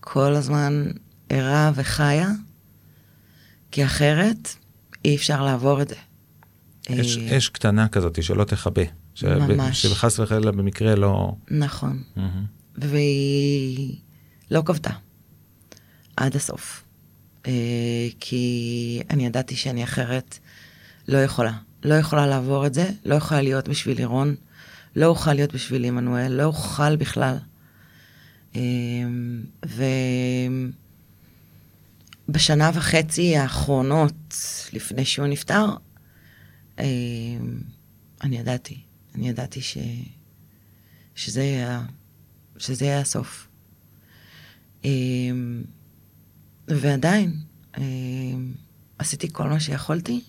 [0.00, 0.86] כל הזמן
[1.28, 2.28] ערה וחיה,
[3.70, 4.48] כי אחרת
[5.04, 5.96] אי אפשר לעבור את זה.
[6.88, 8.82] יש אה, אש קטנה כזאת שלא תכבה.
[9.22, 9.82] ממש.
[9.82, 11.34] שבחס וחלילה במקרה לא...
[11.50, 12.02] נכון.
[12.16, 12.20] Mm-hmm.
[12.76, 13.96] והיא
[14.50, 14.90] לא כבתה
[16.16, 16.84] עד הסוף.
[17.46, 20.38] אה, כי אני ידעתי שאני אחרת
[21.08, 21.52] לא יכולה.
[21.84, 24.34] לא יכולה לעבור את זה, לא יכולה להיות בשביל לירון,
[24.96, 27.36] לא אוכל להיות בשביל עמנואל, לא אוכל בכלל.
[28.56, 28.60] אה,
[32.28, 34.36] ובשנה וחצי האחרונות,
[34.72, 35.66] לפני שהוא נפטר,
[36.78, 36.84] אה,
[38.22, 38.80] אני ידעתי.
[39.14, 39.78] אני ידעתי ש...
[41.14, 41.82] שזה יהיה,
[42.58, 43.48] שזה יהיה הסוף.
[44.84, 45.62] אמ,
[46.68, 47.40] ועדיין,
[47.78, 48.52] אמ,
[48.98, 50.20] עשיתי כל מה שיכולתי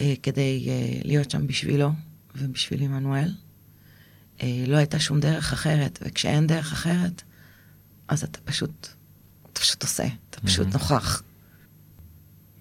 [0.00, 1.92] אה, כדי אה, להיות שם בשבילו
[2.34, 3.34] ובשביל עמנואל.
[4.42, 7.22] אה, לא הייתה שום דרך אחרת, וכשאין דרך אחרת,
[8.08, 8.88] אז אתה פשוט,
[9.52, 10.72] אתה פשוט עושה, אתה פשוט mm-hmm.
[10.72, 11.22] נוכח.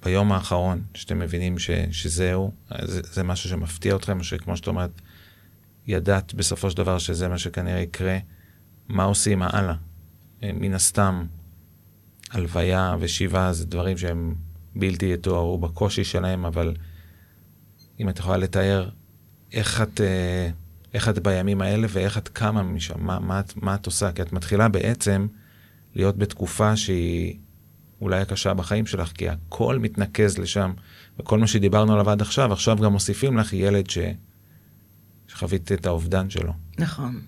[0.03, 2.51] ביום האחרון, שאתם מבינים ש, שזהו,
[2.83, 5.01] זה, זה משהו שמפתיע אתכם, שכמו שאת אומרת,
[5.87, 8.17] ידעת בסופו של דבר שזה מה שכנראה יקרה,
[8.89, 9.75] מה עושים הלאה?
[10.43, 11.25] מן הסתם,
[12.31, 14.35] הלוויה ושיבה זה דברים שהם
[14.75, 16.75] בלתי יתוארו בקושי שלהם, אבל
[17.99, 18.89] אם את יכולה לתאר
[19.53, 20.49] איך את, אה,
[20.93, 24.11] איך את בימים האלה ואיך את קמה משם, מה, מה, מה את עושה?
[24.11, 25.27] כי את מתחילה בעצם
[25.95, 27.37] להיות בתקופה שהיא
[28.01, 30.73] אולי הקשה בחיים שלך, כי הכל מתנקז לשם,
[31.19, 33.97] וכל מה שדיברנו עליו עד עכשיו, עכשיו גם מוסיפים לך ילד ש...
[35.27, 36.53] שחווית את האובדן שלו.
[36.77, 37.21] נכון.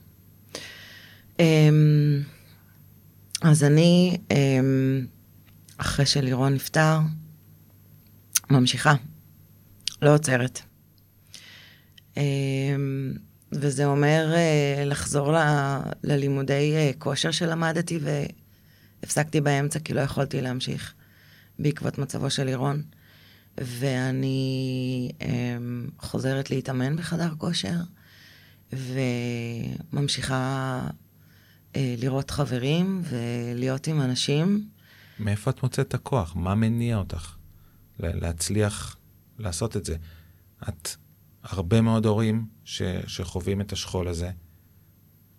[1.39, 2.21] אמ,
[3.41, 5.05] אז אני, אמ,
[5.77, 6.97] אחרי שלירון נפטר,
[8.49, 8.93] ממשיכה,
[10.01, 10.61] לא עוצרת.
[12.17, 13.13] אמ,
[13.51, 15.33] וזה אומר אה, לחזור
[16.03, 17.99] ללימודי אה, כושר שלמדתי
[19.01, 20.93] והפסקתי באמצע כי לא יכולתי להמשיך
[21.59, 22.83] בעקבות מצבו של לירון.
[23.57, 27.75] ואני אמ, חוזרת להתאמן בחדר כושר
[29.93, 30.81] וממשיכה
[31.75, 34.67] אה, לראות חברים ולהיות עם אנשים.
[35.19, 36.35] מאיפה את מוצאת את הכוח?
[36.35, 37.35] מה מניע אותך
[37.99, 38.97] להצליח
[39.39, 39.95] לעשות את זה?
[40.69, 40.89] את,
[41.43, 44.31] הרבה מאוד הורים ש, שחווים את השכול הזה,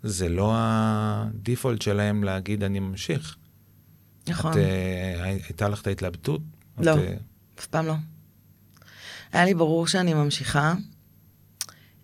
[0.02, 3.36] זה לא הדיפולט שלהם להגיד אני ממשיך.
[4.28, 4.52] נכון.
[4.52, 6.40] את, uh, הייתה לך את ההתלבטות?
[6.78, 7.02] לא, את, uh...
[7.58, 7.94] אף פעם לא.
[9.32, 10.74] היה לי ברור שאני ממשיכה,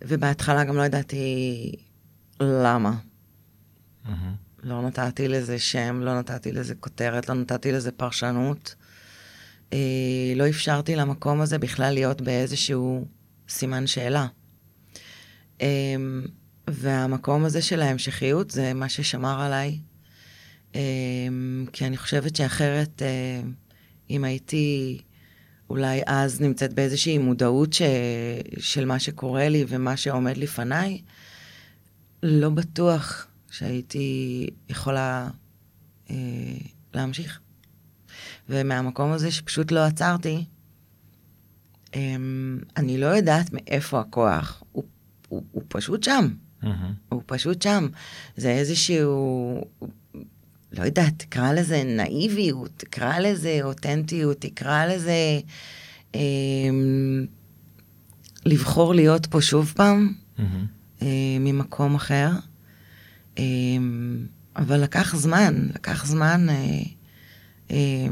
[0.05, 1.73] ובהתחלה גם לא ידעתי
[2.41, 2.95] למה.
[4.07, 4.11] Mm-hmm.
[4.63, 8.75] לא נתתי לזה שם, לא נתתי לזה כותרת, לא נתתי לזה פרשנות.
[9.73, 9.79] אה,
[10.37, 13.05] לא אפשרתי למקום הזה בכלל להיות באיזשהו
[13.49, 14.27] סימן שאלה.
[15.61, 15.97] אה,
[16.71, 19.79] והמקום הזה של ההמשכיות זה מה ששמר עליי.
[20.75, 20.81] אה,
[21.73, 23.41] כי אני חושבת שאחרת, אה,
[24.11, 24.99] אם הייתי
[25.71, 27.83] אולי אז נמצאת באיזושהי מודעות ש...
[28.59, 31.03] של מה שקורה לי ומה שעומד לפניי,
[32.23, 35.29] לא בטוח שהייתי יכולה
[36.11, 36.17] אה,
[36.95, 37.41] להמשיך.
[38.49, 40.45] ומהמקום הזה שפשוט לא עצרתי,
[41.95, 42.17] אה,
[42.77, 44.85] אני לא יודעת מאיפה הכוח, הוא,
[45.29, 46.29] הוא, הוא פשוט שם.
[46.63, 46.67] Mm-hmm.
[47.09, 47.89] הוא פשוט שם.
[48.37, 49.65] זה איזשהו,
[50.73, 55.41] לא יודעת, תקרא לזה נאיביות, תקרא לזה אותנטיות, תקרא לזה
[56.15, 56.21] אה,
[58.47, 60.43] לבחור להיות פה שוב פעם, mm-hmm.
[61.03, 62.31] אה, ממקום אחר.
[63.39, 66.81] אמ, אבל לקח זמן, לקח זמן אה,
[67.71, 68.07] אה,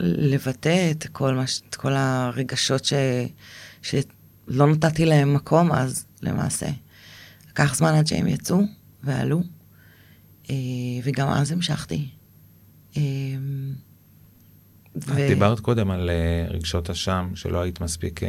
[0.00, 2.92] לבטא את כל, מש, את כל הרגשות ש,
[3.82, 6.66] שלא נתתי להם מקום אז, למעשה.
[7.50, 8.60] לקח זמן עד שהם יצאו
[9.02, 9.42] ועלו,
[11.02, 12.08] וגם אז המשכתי.
[12.96, 13.02] אה,
[15.06, 15.12] ו...
[15.12, 18.26] את דיברת קודם על uh, רגשות אשם, שלא היית מספיק uh,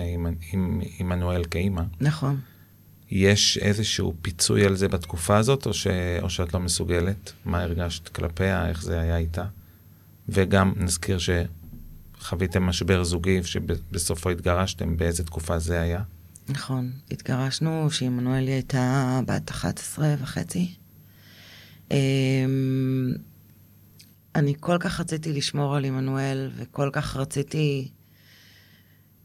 [0.54, 1.84] עם עמנואל כאימא.
[2.02, 2.40] נכון.
[3.12, 5.88] יש איזשהו פיצוי על זה בתקופה הזאת, או, ש...
[6.22, 7.34] או שאת לא מסוגלת?
[7.46, 9.46] מה הרגשת כלפיה, איך זה היה איתה?
[10.30, 11.18] וגם נזכיר
[12.20, 16.02] שחוויתם משבר זוגי, שבסופו התגרשתם, באיזה תקופה זה היה?
[16.50, 20.76] נכון, התגרשנו שעמנואלי הייתה בת 11 וחצי.
[21.92, 23.14] אמ,
[24.36, 27.92] אני כל כך רציתי לשמור על עמנואל, וכל כך רציתי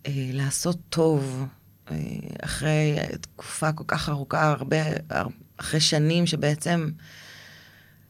[0.06, 1.46] אה, לעשות טוב
[1.90, 1.96] אה,
[2.42, 4.76] אחרי תקופה כל כך ארוכה, הרבה,
[5.56, 6.90] אחרי שנים שבעצם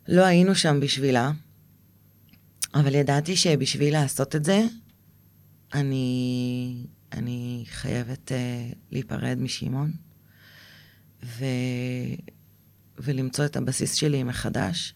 [0.08, 1.30] לא היינו שם בשבילה,
[2.74, 4.62] אבל ידעתי שבשביל לעשות את זה,
[5.74, 9.92] אני, אני חייבת uh, להיפרד משמעון,
[11.24, 11.44] ו,
[13.02, 14.94] ולמצוא את הבסיס שלי מחדש.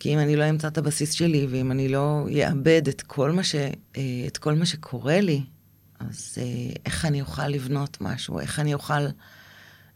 [0.00, 3.42] כי אם אני לא אמצא את הבסיס שלי, ואם אני לא אאבד את כל מה,
[3.44, 5.42] ש, uh, את כל מה שקורה לי,
[6.00, 8.40] אז אה, איך אני אוכל לבנות משהו?
[8.40, 9.06] איך אני אוכל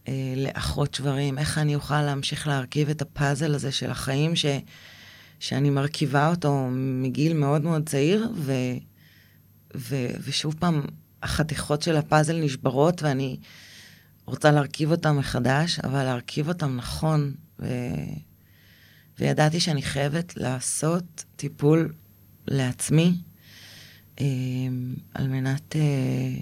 [0.09, 1.39] אה, לאחות שברים?
[1.39, 4.47] איך אני אוכל להמשיך להרכיב את הפאזל הזה של החיים ש,
[5.41, 8.53] שאני מרכיבה אותו מגיל מאוד מאוד צעיר, ו,
[9.77, 10.83] ו, ושוב פעם,
[11.23, 13.37] החתיכות של הפאזל נשברות ואני
[14.27, 17.35] רוצה להרכיב אותם מחדש, אבל להרכיב אותם נכון.
[17.63, 17.69] ו...
[19.19, 21.93] וידעתי שאני חייבת לעשות טיפול
[22.47, 23.15] לעצמי,
[24.21, 26.41] אמ, על מנת אה,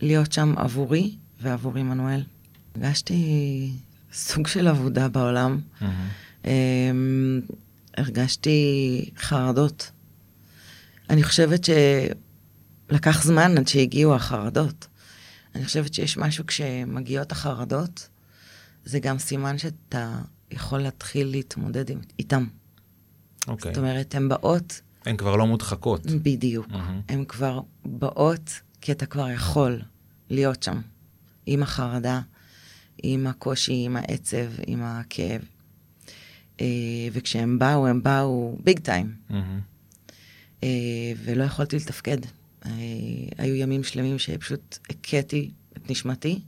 [0.00, 2.24] להיות שם עבורי ועבור עמנואל.
[2.74, 3.70] הרגשתי
[4.12, 5.60] סוג של עבודה בעולם.
[5.60, 5.84] Mm-hmm.
[6.44, 7.40] אמ,
[7.96, 9.90] הרגשתי חרדות.
[11.10, 14.86] אני חושבת שלקח זמן עד שהגיעו החרדות.
[15.54, 18.08] אני חושבת שיש משהו כשמגיעות החרדות,
[18.84, 20.18] זה גם סימן שאתה
[20.52, 22.46] יכול להתחיל להתמודד עם, איתם.
[23.48, 23.74] אוקיי.
[23.74, 26.06] זאת אומרת, הן באות, הן כבר לא מודחקות.
[26.06, 27.00] בדיוק, מהמם.
[27.08, 29.82] הן כבר באות כי אתה כבר יכול
[30.30, 30.80] להיות שם,
[31.46, 32.20] עם החרדה,
[33.02, 35.40] עם הקושי, עם העצב, עם הכאב.
[36.60, 36.66] אה,
[37.12, 39.14] וכשהם באו, הם באו ביג טיים.
[40.62, 40.68] אה,
[41.24, 42.18] ולא יכולתי לתפקד.
[42.66, 42.70] אה,
[43.38, 46.40] היו ימים שלמים שפשוט הכיתי את נשמתי.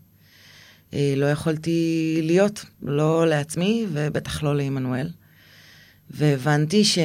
[0.94, 5.10] אה, לא יכולתי להיות, לא לעצמי ובטח לא לעמנואל.
[6.10, 6.98] והבנתי ש...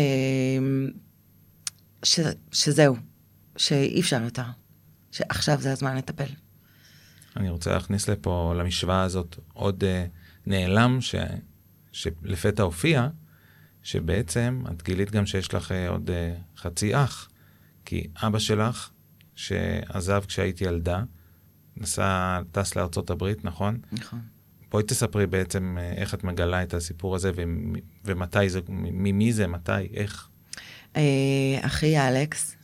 [2.03, 2.19] ש...
[2.51, 2.95] שזהו,
[3.57, 4.43] שאי אפשר יותר,
[5.11, 6.29] שעכשיו זה הזמן לטפל.
[7.37, 10.09] אני רוצה להכניס לפה, למשוואה הזאת, עוד uh,
[10.45, 11.15] נעלם ש...
[11.91, 13.07] שלפתע הופיע,
[13.83, 17.29] שבעצם את גילית גם שיש לך uh, עוד uh, חצי אח.
[17.85, 18.89] כי אבא שלך,
[19.35, 21.03] שעזב כשהייתי ילדה,
[21.79, 23.77] נסע, טס לארצות הברית, נכון?
[23.91, 24.19] נכון.
[24.71, 27.73] בואי תספרי בעצם uh, איך את מגלה את הסיפור הזה, ומ-
[28.05, 30.27] ומתי זה, ממי זה, מתי, איך.
[30.95, 31.01] אה,
[31.61, 32.55] אחי אלכס,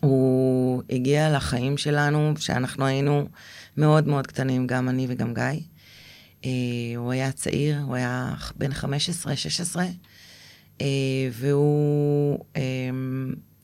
[0.00, 3.28] הוא הגיע לחיים שלנו כשאנחנו היינו
[3.76, 5.42] מאוד מאוד קטנים, גם אני וגם גיא.
[6.44, 6.50] אה,
[6.96, 8.84] הוא היה צעיר, הוא היה בן 15-16,
[10.80, 10.86] אה,
[11.32, 12.62] והוא אה,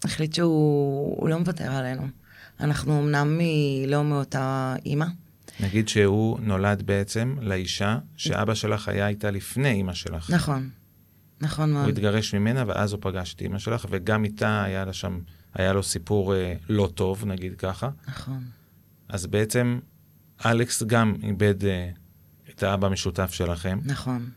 [0.05, 2.03] החליט שהוא הוא לא מוותר עלינו.
[2.61, 3.41] אנחנו אמנם
[3.87, 5.07] לא מאותה אימא,
[5.61, 10.31] נגיד שהוא נולד בעצם לאישה שאבא שלך היה איתה לפני אימא שלך.
[10.31, 10.71] נכון,
[11.41, 11.89] נכון הוא מאוד.
[11.89, 15.19] התגרש ממנה, ואז הוא פגש את אימא שלך, וגם איתה היה לה שם,
[15.55, 17.91] היה לו סיפור אה, לא טוב, נגיד ככה.
[18.09, 18.45] נכון,
[19.09, 19.79] אז בעצם
[20.47, 21.89] אלכס גם איבד אה,
[22.51, 24.31] את האבא המשותף שלכם, נכון.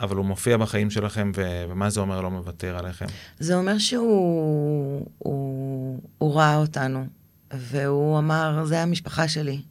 [0.00, 3.06] אבל הוא מופיע בחיים שלכם, ו- ומה זה אומר לא מוותר עליכם?
[3.38, 7.06] זה אומר שהוא הוא, הוא ראה אותנו,
[7.52, 9.62] והוא אמר, זה המשפחה שלי.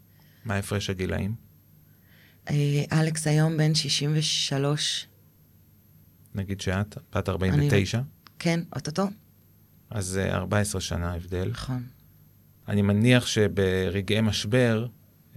[0.45, 1.35] מה הפרש הגילאים?
[2.49, 5.07] אה, אלכס היום בן 63,
[6.35, 8.01] נגיד שאת, בת 49,
[8.39, 9.07] כן, אוטוטו?
[9.89, 11.49] אז אה, 14 שנה הבדל.
[11.51, 11.83] נכון,
[12.67, 14.87] אני מניח שברגעי משבר,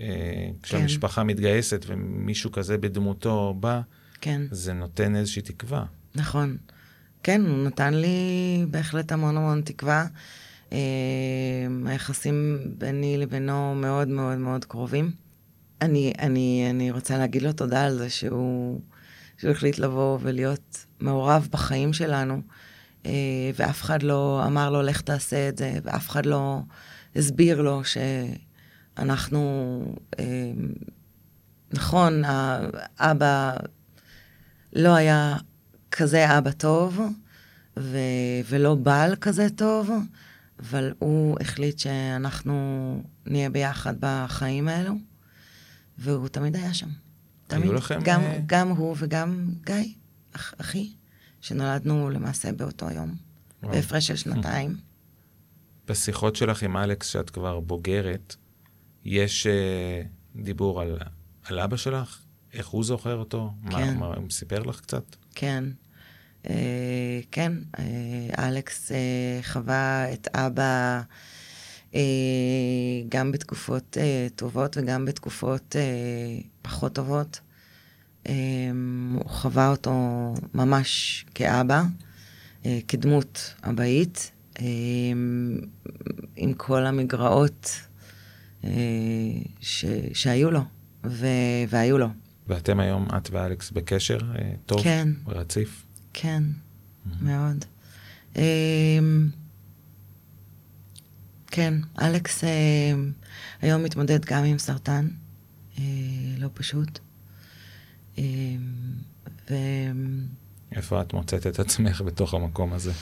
[0.01, 3.81] אה, כשהמשפחה מתגייסת ומישהו כזה בדמותו בא,
[4.21, 5.85] כן, זה נותן איזושהי תקווה.
[6.15, 6.57] נכון.
[7.23, 10.07] כן, הוא נתן לי בהחלט המון המון תקווה.
[10.73, 10.79] אה,
[11.87, 15.11] היחסים ביני לבינו מאוד מאוד מאוד קרובים.
[15.83, 18.81] אני, אני, אני רוצה להגיד לו תודה על זה שהוא,
[19.39, 22.41] שהוא החליט לבוא ולהיות מעורב בחיים שלנו,
[23.07, 26.61] אה, ואף אחד לא אמר לו, לך תעשה את זה, ואף אחד לא
[27.17, 29.83] הסביר לו שאנחנו,
[30.19, 30.53] אה,
[31.73, 33.53] נכון, האבא
[34.73, 35.37] לא היה
[35.91, 37.01] כזה אבא טוב,
[37.79, 37.99] ו-
[38.49, 39.91] ולא בעל כזה טוב,
[40.63, 44.95] אבל הוא החליט שאנחנו נהיה ביחד בחיים האלו,
[45.99, 46.89] והוא תמיד היה שם.
[47.47, 47.71] תמיד.
[47.71, 49.75] לכם, גם, אה, גם הוא וגם גיא,
[50.37, 50.93] אח, אחי,
[51.41, 53.15] שנולדנו למעשה באותו יום.
[53.63, 54.77] בהפרש של שנתיים.
[55.89, 58.37] בשיחות שלך עם אלכס, שאת כבר בוגרת,
[59.05, 60.03] יש אה,
[60.37, 60.99] דיבור על,
[61.45, 62.19] על אבא שלך?
[62.53, 63.53] איך הוא זוכר אותו?
[63.63, 63.97] מה, כן.
[63.97, 65.17] מה, הוא סיפר לך קצת?
[65.35, 65.65] כן.
[66.51, 68.99] אה, כן, אה, אלכס אה,
[69.43, 71.03] חווה את אבא
[71.95, 72.01] אה,
[73.09, 75.83] גם בתקופות אה, טובות וגם בתקופות אה,
[76.63, 77.41] פחות טובות.
[78.29, 78.33] אה,
[79.15, 79.93] הוא חווה אותו
[80.55, 81.83] ממש כאבא,
[82.67, 84.65] אה, כדמות אבאית, אה,
[86.37, 87.71] עם כל המגרעות
[88.65, 88.71] אה,
[89.61, 90.61] ש, שהיו לו,
[91.05, 91.27] ו,
[91.69, 92.09] והיו לו.
[92.49, 94.19] ואתם היום, את ואלכס, בקשר
[94.67, 94.83] טוב?
[94.83, 95.09] כן.
[95.27, 95.87] רציף?
[96.15, 96.43] כן,
[97.21, 97.65] מאוד.
[98.37, 99.29] אמ,
[101.47, 103.13] כן, אלכס אמ,
[103.63, 105.09] היום מתמודד גם עם סרטן,
[105.79, 105.85] אה,
[106.39, 106.99] לא פשוט.
[108.19, 108.23] אמ,
[109.51, 109.55] ו...
[110.73, 112.93] איפה את מוצאת את עצמך בתוך המקום הזה?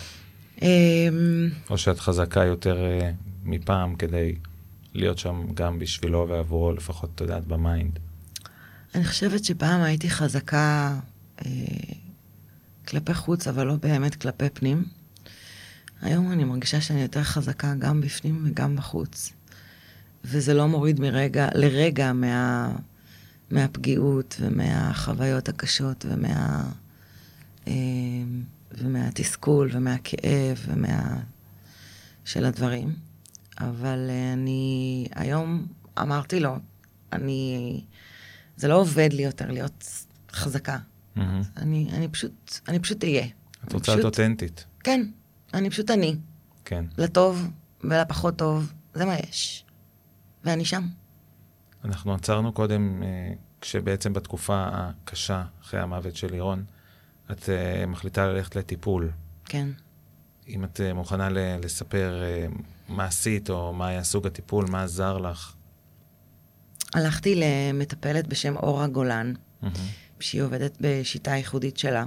[1.70, 3.10] או שאת חזקה יותר אה,
[3.44, 4.34] מפעם כדי
[4.94, 7.98] להיות שם גם בשבילו ועבורו, לפחות, את יודעת, במיינד.
[8.94, 10.98] אני חושבת שפעם הייתי חזקה
[11.46, 11.50] אה,
[12.88, 14.84] כלפי חוץ, אבל לא באמת כלפי פנים.
[16.02, 19.32] היום אני מרגישה שאני יותר חזקה גם בפנים וגם בחוץ.
[20.24, 22.72] וזה לא מוריד מרגע, לרגע מה,
[23.50, 26.70] מהפגיעות ומהחוויות הקשות ומה,
[27.68, 27.72] אה,
[28.72, 31.20] ומהתסכול ומהכאב ומה...
[32.24, 32.94] של הדברים.
[33.60, 35.66] אבל אה, אני היום
[35.98, 36.56] אמרתי לו,
[37.12, 37.80] אני...
[38.56, 40.78] זה לא עובד לי יותר להיות חזקה.
[41.14, 41.42] מהמם.
[41.56, 43.26] אני, אני פשוט, אני פשוט אהיה.
[43.64, 44.64] את רוצה להיות אותנטית.
[44.84, 45.06] כן,
[45.54, 46.16] אני פשוט אני.
[46.64, 46.84] כן.
[46.98, 47.50] לטוב
[47.84, 49.64] ולפחות טוב, זה מה יש.
[50.44, 50.86] ואני שם.
[51.84, 56.64] אנחנו עצרנו קודם, אה, כשבעצם בתקופה הקשה, אחרי המוות של לירון,
[57.30, 59.10] את אה, מחליטה ללכת לטיפול.
[59.44, 59.68] כן.
[60.48, 61.28] אם את אה, מוכנה
[61.62, 62.22] לספר
[62.88, 65.54] מה עשית, או מה היה סוג הטיפול, מה עזר לך.
[66.94, 69.32] הלכתי למטפלת בשם אורה גולן,
[69.62, 69.74] מהמם.
[70.22, 72.04] שהיא עובדת בשיטה ייחודית שלה.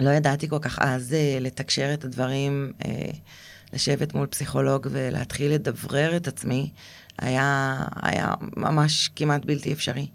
[0.00, 3.10] לא ידעתי כל כך אז אה, לתקשר את הדברים, אה,
[3.72, 6.70] לשבת מול פסיכולוג ולהתחיל לדברר את עצמי,
[7.18, 10.06] היה, היה ממש כמעט בלתי אפשרי.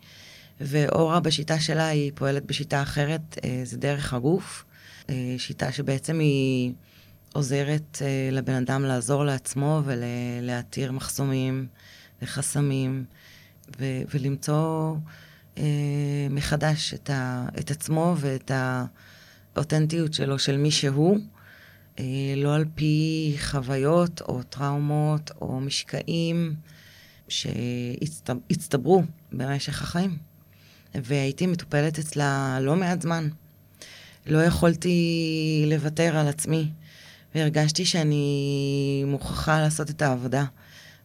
[0.62, 4.66] ואורה בשיטה שלה היא פועלת בשיטה אחרת, אה, זה דרך הגוף,
[5.10, 6.74] אה, שיטה שבעצם היא
[7.34, 11.68] עוזרת אה, לבן אדם לעזור לעצמו ולהתיר מחסומים
[12.22, 13.06] וחסמים
[13.80, 14.96] ו- ולמצוא
[16.30, 18.52] מחדש את, ה- את עצמו ואת
[19.56, 21.18] האותנטיות שלו, של מי שהוא,
[22.00, 22.04] אה,
[22.36, 26.56] לא על פי חוויות או טראומות או משקעים
[27.28, 30.18] שהצטברו במשך החיים.
[30.96, 33.30] והייתי מטופלת אצלה לא מעט זמן.
[34.26, 36.72] לא יכולתי לוותר על עצמי,
[37.36, 40.46] והרגשתי שאני מוכרחה לעשות את העבודה.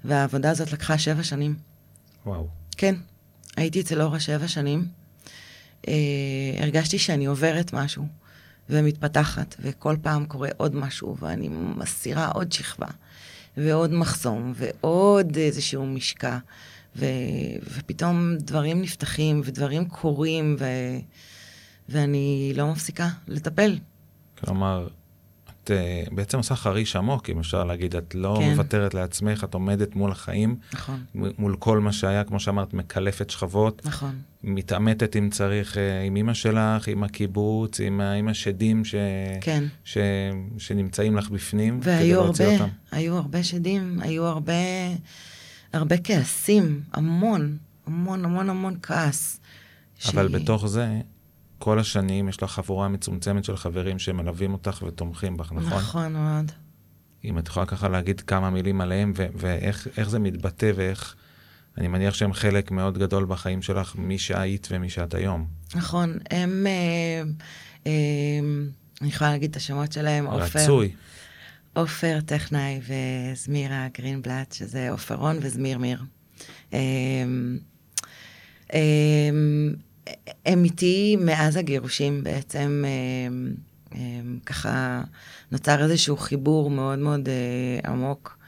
[0.04, 1.54] והעבודה הזאת לקחה שבע שנים.
[2.26, 2.48] וואו.
[2.76, 2.94] כן,
[3.56, 4.86] הייתי אצל אורה שבע שנים.
[5.88, 5.94] אה,
[6.58, 8.06] הרגשתי שאני עוברת משהו
[8.70, 12.86] ומתפתחת, וכל פעם קורה עוד משהו, ואני מסירה עוד שכבה,
[13.56, 16.38] ועוד מחסום, ועוד איזשהו משקע,
[16.96, 17.06] ו,
[17.74, 20.64] ופתאום דברים נפתחים, ודברים קורים, ו,
[21.88, 23.78] ואני לא מפסיקה לטפל.
[24.38, 24.88] כלומר,
[25.64, 27.96] את אה, בעצם עושה חריש עמוק, אם אפשר להגיד.
[27.96, 28.50] את לא כן.
[28.50, 33.82] מוותרת לעצמך, את עומדת מול החיים, נכון, מול כל מה שהיה, כמו שאמרת, מקלפת שכבות,
[33.86, 38.94] נכון, מתעמתת אם צריך, אה, עם אימא שלך, עם הקיבוץ, עם, עם השדים ש...
[39.40, 39.64] כן.
[39.84, 39.98] ש...
[40.58, 42.68] שנמצאים לך בפנים, כדי והיו להוציא הרבה, אותם.
[42.92, 44.52] היו הרבה שדים, היו הרבה,
[45.72, 47.56] הרבה כעסים, המון,
[47.86, 49.40] המון, המון, המון כעס.
[50.12, 50.88] אבל שהיא- בתוך זה,
[51.62, 55.78] כל השנים יש לך חבורה מצומצמת של חברים שמלווים אותך ותומכים בך, נכון?
[55.78, 56.52] נכון מאוד.
[57.24, 61.14] אם את יכולה ככה להגיד כמה מילים עליהם, ו- ואיך איך זה מתבטא, ואיך...
[61.78, 65.46] אני מניח שהם חלק מאוד גדול בחיים שלך, מי שהיית ומי שאת היום.
[65.74, 67.22] נכון, הם, אה,
[67.86, 67.92] אה,
[69.00, 70.92] אני יכולה להגיד את השמות שלהם, עופר, רצוי.
[71.72, 72.80] עופר טכנאי
[73.32, 76.02] וזמירה גרינבלט, שזה עופרון וזמיר מיר.
[76.74, 77.24] אה,
[80.46, 85.02] הם איתי מאז הגירושים בעצם, אה, אה, ככה
[85.52, 88.38] נוצר איזשהו חיבור מאוד מאוד אה, עמוק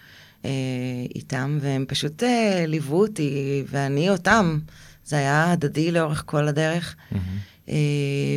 [1.15, 2.23] איתם, והם פשוט
[2.67, 4.59] ליוו אותי, ואני אותם.
[5.05, 6.97] זה היה הדדי לאורך כל הדרך.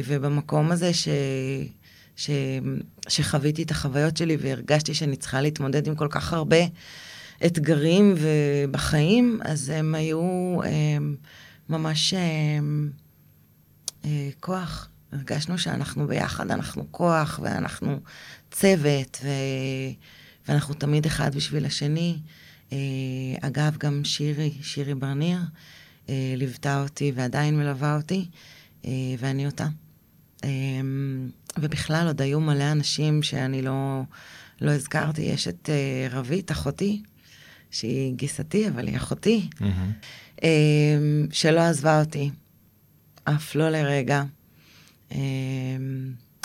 [0.07, 1.07] ובמקום הזה ש...
[2.15, 2.30] ש...
[3.07, 6.57] שחוויתי את החוויות שלי והרגשתי שאני צריכה להתמודד עם כל כך הרבה
[7.45, 8.15] אתגרים
[8.72, 10.20] בחיים, אז הם היו
[10.63, 10.97] אה,
[11.70, 12.59] ממש אה,
[14.39, 14.89] כוח.
[15.11, 17.99] הרגשנו שאנחנו ביחד, אנחנו כוח ואנחנו
[18.51, 19.27] צוות, ו...
[20.47, 22.17] ואנחנו תמיד אחד בשביל השני.
[22.71, 22.77] אה,
[23.41, 25.39] אגב, גם שירי, שירי ברניר,
[26.09, 28.25] אה, ליוותה אותי ועדיין מלווה אותי,
[28.85, 29.67] אה, ואני אותה.
[30.43, 30.49] אה,
[31.59, 34.01] ובכלל, עוד היו מלא אנשים שאני לא,
[34.61, 35.21] לא הזכרתי.
[35.21, 37.03] יש את אה, רבית, אחותי,
[37.71, 39.49] שהיא גיסתי, אבל היא אחותי.
[40.43, 40.97] אה,
[41.31, 42.31] שלא עזבה אותי,
[43.30, 44.23] אף לא לרגע,
[45.11, 45.17] אה,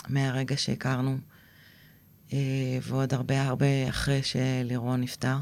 [0.09, 1.17] מהרגע שהכרנו,
[2.33, 5.37] אה, ועוד הרבה הרבה אחרי שלירון נפטר.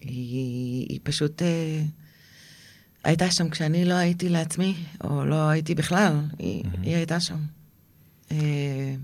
[0.00, 1.82] היא, היא פשוט אה,
[3.04, 6.82] הייתה שם כשאני לא הייתי לעצמי, או לא הייתי בכלל, היא, מהמם.
[6.82, 7.38] היא הייתה שם.
[8.30, 8.94] אה,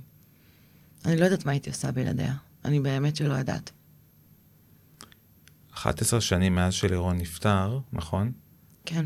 [1.04, 3.70] אני לא יודעת מה הייתי עושה בלעדיה, אני באמת שלא יודעת.
[5.74, 8.32] 11 שנים מאז שלירון נפטר, נכון?
[8.84, 9.04] כן.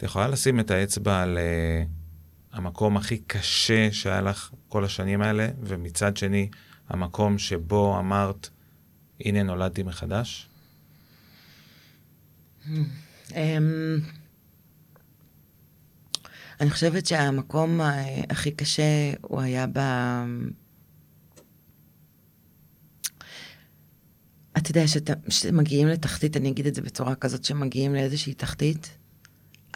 [0.00, 5.48] את יכולה לשים את האצבע על uh, המקום הכי קשה שהיה לך כל השנים האלה,
[5.62, 6.48] ומצד שני,
[6.88, 8.48] המקום שבו אמרת,
[9.20, 10.48] הנה נולדתי מחדש?
[13.32, 13.98] אמ,
[16.60, 17.94] אני חושבת שהמקום ה-
[18.30, 19.78] הכי קשה הוא היה ב...
[24.58, 24.84] אתה יודע,
[25.28, 28.99] כשמגיעים לתחתית, אני אגיד את זה בצורה כזאת, שמגיעים לאיזושהי תחתית,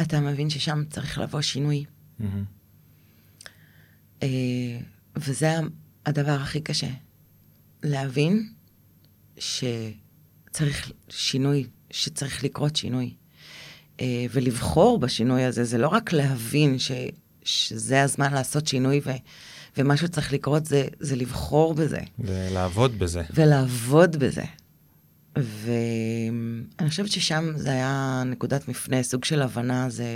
[0.01, 1.85] אתה מבין ששם צריך לבוא שינוי.
[2.19, 2.45] מהמם.
[4.23, 4.29] אה,
[5.17, 5.55] וזה
[6.07, 6.91] הדבר הכי קשה.
[7.83, 8.49] להבין
[9.39, 13.15] שצריך שינוי, שצריך לקרות שינוי.
[14.01, 16.93] אה, ולבחור בשינוי הזה, זה לא רק להבין ש,
[17.45, 19.11] שזה הזמן לעשות שינוי ו,
[19.77, 22.01] ומה שצריך לקרות זה, זה לבחור בזה.
[22.19, 23.23] ולעבוד בזה.
[23.35, 24.45] ולעבוד בזה.
[25.37, 30.07] ואני חושבת ששם זה היה נקודת מפנה, סוג של הבנה, זה...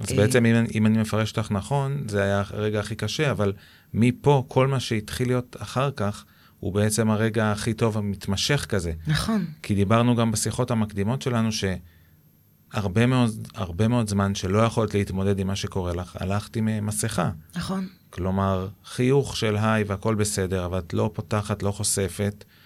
[0.00, 3.52] אז בעצם, אם, אם אני מפרש אותך נכון, זה היה הרגע הכי קשה, אבל
[3.94, 6.24] מפה, כל מה שהתחיל להיות אחר כך,
[6.60, 8.92] הוא בעצם הרגע הכי טוב המתמשך כזה.
[9.06, 9.46] נכון.
[9.62, 11.48] כי דיברנו גם בשיחות המקדימות שלנו,
[12.72, 17.30] שהרבה מאוד, הרבה מאוד זמן שלא יכולת להתמודד עם מה שקורה לך, הלכת עם מסכה.
[17.56, 17.88] נכון.
[18.10, 22.59] כלומר, חיוך של היי והכל בסדר, אבל את לא פותחת, לא חושפת, אה,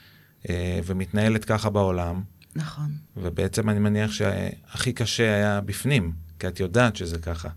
[0.84, 2.22] ומתנהלת ככה בעולם.
[2.57, 2.90] נכון.
[3.16, 7.49] ובעצם אני מניח שהכי קשה היה בפנים, כי את יודעת שזה ככה.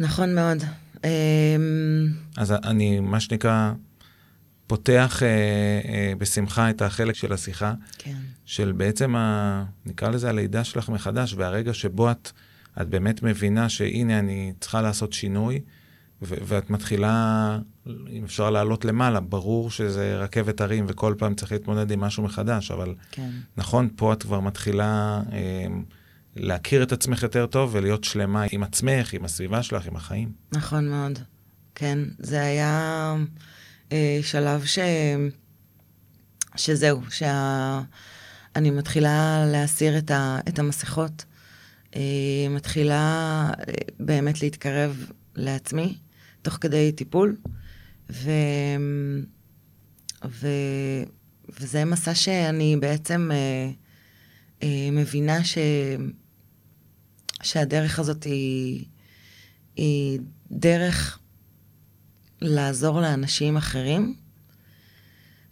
[0.00, 0.58] נכון מאוד.
[1.04, 1.08] אמ,
[2.36, 3.72] אז אני, מה שנקרא,
[4.66, 8.16] פותח אה, אה, בשמחה את החלק של השיחה, כן.
[8.44, 12.30] של בעצם, ה, נקרא לזה הלידה שלך מחדש, והרגע שבו את,
[12.80, 15.60] את באמת מבינה שהנה אני צריכה לעשות שינוי,
[16.22, 22.00] ואת מתחילה, אם אפשר לעלות למעלה, ברור שזה רכבת הרים וכל פעם צריך להתמודד עם
[22.00, 23.30] משהו מחדש, אבל כן.
[23.56, 25.66] נכון, פה את כבר מתחילה אה,
[26.36, 30.32] להכיר את עצמך יותר טוב ולהיות שלמה עם עצמך, עם הסביבה שלך, עם החיים.
[30.52, 31.18] נכון מאוד.
[31.74, 33.14] כן, זה היה
[33.92, 34.78] אה, שלב ש...
[36.56, 40.38] שזהו, שאני מתחילה להסיר את, ה...
[40.48, 41.24] את המסכות,
[41.96, 42.00] אה,
[42.50, 45.98] מתחילה אה, באמת להתקרב לעצמי,
[46.44, 47.36] תוך כדי טיפול,
[48.12, 48.30] ו...
[50.28, 50.48] ו...
[51.60, 53.70] וזה מסע שאני בעצם אה,
[54.62, 55.58] אה, מבינה ש...
[57.42, 58.84] שהדרך הזאת היא,
[59.76, 60.20] היא
[60.50, 61.18] דרך
[62.40, 64.14] לעזור לאנשים אחרים,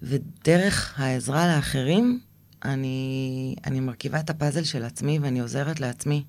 [0.02, 2.20] ודרך העזרה לאחרים,
[2.64, 6.24] אני, אני מרכיבה את הפאזל של עצמי ואני עוזרת לעצמי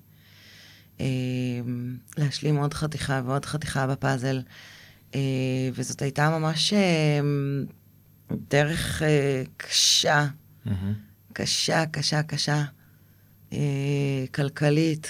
[2.18, 4.42] להשלים עוד חתיכה ועוד חתיכה בפאזל.
[5.14, 5.20] אה,
[5.74, 7.20] וזאת הייתה ממש אה,
[8.50, 10.26] דרך אה, קשה,
[10.66, 10.70] Mm-hmm.
[11.32, 12.64] קשה, קשה, קשה,
[13.52, 15.08] אה, כלכלית,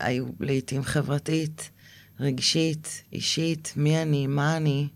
[0.00, 1.70] היו לעיתים חברתית,
[2.20, 4.88] רגשית, אישית, מי אני, מה אני,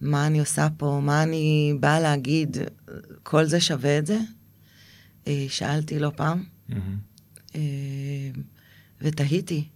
[0.00, 2.56] מה אני עושה פה, מה אני באה להגיד,
[3.22, 4.18] כל זה שווה את זה?
[5.48, 6.74] שאלתי לא פעם, Mm-hmm.
[7.54, 7.60] אה,
[9.00, 9.68] ותהיתי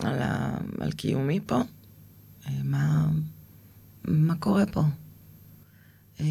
[0.00, 1.60] על, ה, על קיומי פה,
[2.46, 3.10] אה, מה,
[4.04, 4.82] מה קורה פה.
[6.20, 6.26] אה,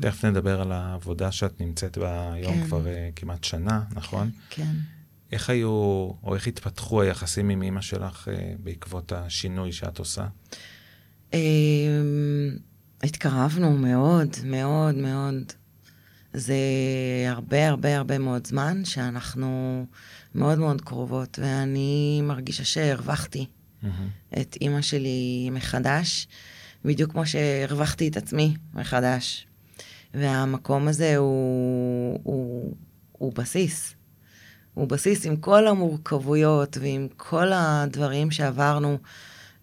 [0.00, 2.66] תכף נדבר על העבודה שאת נמצאת בה היום כן.
[2.66, 4.30] כבר uh, כמעט שנה, נכון?
[4.50, 4.72] כן.
[5.32, 5.70] איך היו,
[6.22, 8.30] או איך התפתחו היחסים עם אימא שלך uh,
[8.62, 10.26] בעקבות השינוי שאת עושה?
[11.34, 11.38] אה,
[13.02, 15.52] התקרבנו מאוד, מאוד, מאוד.
[16.34, 16.56] זה
[17.28, 19.86] הרבה הרבה הרבה מאוד זמן שאנחנו
[20.34, 23.46] מאוד מאוד קרובות, ואני מרגישה שהרווחתי
[23.84, 24.40] Mm-hmm.
[24.40, 26.28] את אימא שלי מחדש,
[26.84, 29.46] בדיוק כמו שהרווחתי את עצמי מחדש.
[30.14, 32.74] והמקום הזה הוא, הוא,
[33.12, 33.94] הוא בסיס.
[34.74, 38.98] הוא בסיס עם כל המורכבויות ועם כל הדברים שעברנו,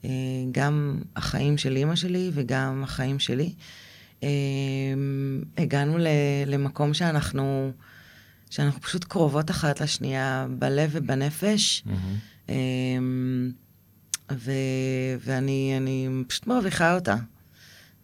[0.06, 0.10] אה,
[0.52, 3.54] גם החיים של אימא שלי וגם החיים שלי.
[4.24, 4.30] אה,
[5.58, 5.98] הגענו
[6.46, 7.72] למקום שאנחנו,
[8.50, 11.84] שאנחנו פשוט קרובות אחת לשנייה בלב ובנפש.
[11.86, 12.50] Mm-hmm.
[12.50, 13.52] אמ,
[14.32, 14.52] ו,
[15.20, 17.16] ואני אני פשוט מרוויחה אותה.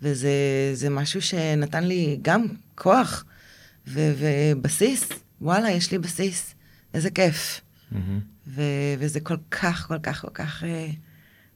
[0.02, 0.32] וזה
[0.74, 2.46] זה משהו שנתן לי גם
[2.76, 3.26] כוח
[3.88, 5.10] ו, ובסיס.
[5.42, 6.56] וואלה, יש לי בסיס.
[6.94, 7.62] איזה כיף.
[7.92, 7.96] Mm-hmm.
[8.48, 8.62] ו,
[9.00, 10.90] וזה כל כך, כל כך, כל כך אה,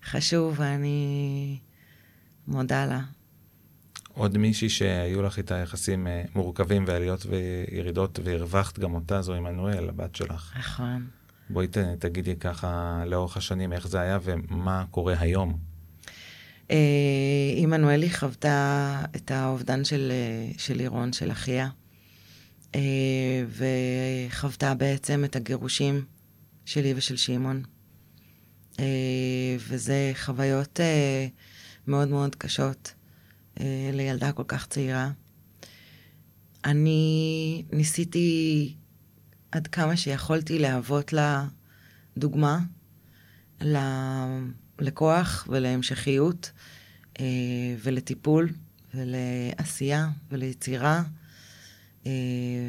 [0.03, 1.57] חשוב, ואני
[2.47, 3.01] מודה לה.
[4.17, 9.89] עוד מישהי שהיו לך איתה יחסים uh, מורכבים ועליות וירידות, והרווחת גם אותה, זו עמנואל,
[9.89, 10.53] הבת שלך.
[10.59, 11.07] נכון.
[11.49, 15.57] בואי ת, תגידי ככה לאורך השנים איך זה היה ומה קורה היום.
[16.71, 16.77] אה,
[17.55, 21.69] עמנואלי חוותה את האובדן של, אה, של לירון, של אחיה,
[22.75, 23.43] אה,
[24.29, 26.05] וחוותה בעצם את הגירושים
[26.65, 27.63] שלי ושל שמעון.
[28.79, 28.85] אה,
[29.57, 31.27] וזה חוויות אה,
[31.87, 32.96] מאוד מאוד קשות אה,
[33.93, 35.11] לילדה כל כך צעירה.
[36.65, 38.75] אני ניסיתי
[39.51, 41.47] עד כמה שיכולתי להוות לה
[42.17, 42.59] דוגמה,
[44.79, 46.51] לכוח ולהמשכיות
[47.19, 47.25] אה,
[47.83, 48.49] ולטיפול
[48.93, 51.03] ולעשייה וליצירה
[52.05, 52.11] אה,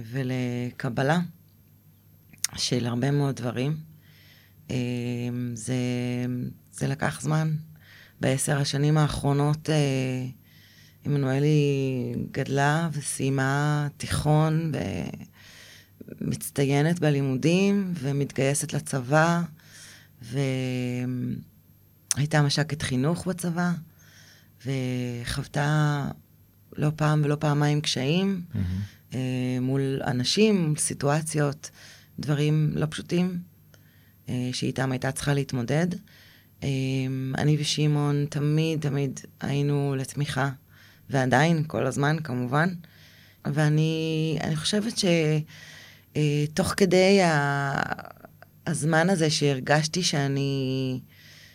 [0.05, 1.21] ולקבלה
[2.57, 3.77] של הרבה מאוד דברים.
[4.71, 4.77] אה,
[5.55, 5.77] זה,
[6.73, 7.57] זה לקח זמן.
[8.21, 10.27] בעשר השנים האחרונות אה,
[11.05, 14.79] עמנואלי גדלה וסיימה תיכון ו...
[16.21, 19.43] מצטיינת בלימודים ומתגייסת לצבא,
[20.23, 20.43] והייתה
[22.43, 23.73] מש"קת חינוך בצבא,
[24.67, 26.05] וחוותה
[26.77, 29.17] לא פעם ולא פעמיים קשיים mm-hmm.
[29.61, 31.71] מול אנשים, מול סיטואציות,
[32.19, 33.39] דברים לא פשוטים,
[34.29, 35.87] אה, שאיתם הייתה צריכה להתמודד.
[36.63, 36.69] אה,
[37.39, 40.51] אני ושמעון תמיד תמיד היינו לתמיכה,
[41.11, 42.69] ועדיין, כל הזמן כמובן.
[43.45, 47.21] ואני חושבת שתוך כדי
[48.67, 51.01] הזמן הזה שהרגשתי שאני,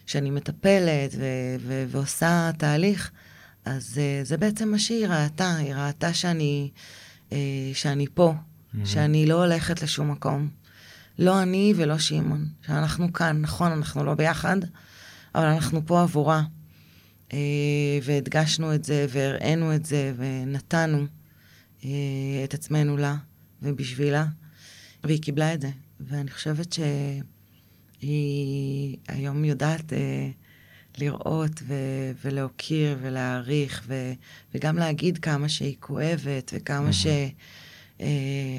[0.05, 1.25] שאני מטפלת ו,
[1.59, 3.11] ו, ועושה תהליך,
[3.65, 6.71] אז זה בעצם מה שהיא ראתה, היא ראתה שאני,
[7.73, 8.77] שאני פה, mm-hmm.
[8.85, 10.49] שאני לא הולכת לשום מקום.
[11.19, 14.57] לא אני ולא שמעון, שאנחנו כאן, נכון, אנחנו לא ביחד,
[15.35, 16.43] אבל אנחנו פה עבורה.
[17.33, 21.05] אה, והדגשנו את זה, והראינו את זה, ונתנו
[21.85, 21.89] אה,
[22.43, 23.15] את עצמנו לה
[23.61, 24.25] ובשבילה,
[25.03, 25.69] והיא קיבלה את זה.
[25.99, 26.73] ואני חושבת
[28.01, 30.29] שהיא היום יודעת אה,
[30.97, 34.13] לראות ו- ולהוקיר ולהעריך, ו-
[34.55, 38.03] וגם להגיד כמה שהיא כואבת וכמה mm-hmm.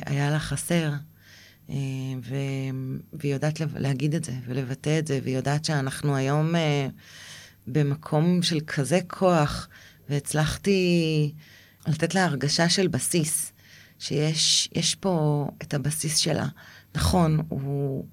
[0.04, 0.92] שהיה לה חסר.
[2.22, 2.34] ו...
[3.12, 6.54] והיא יודעת להגיד את זה ולבטא את זה, והיא יודעת שאנחנו היום
[7.66, 9.68] במקום של כזה כוח,
[10.08, 11.32] והצלחתי
[11.86, 13.52] לתת לה הרגשה של בסיס,
[13.98, 16.46] שיש פה את הבסיס שלה.
[16.94, 18.06] נכון, הוא,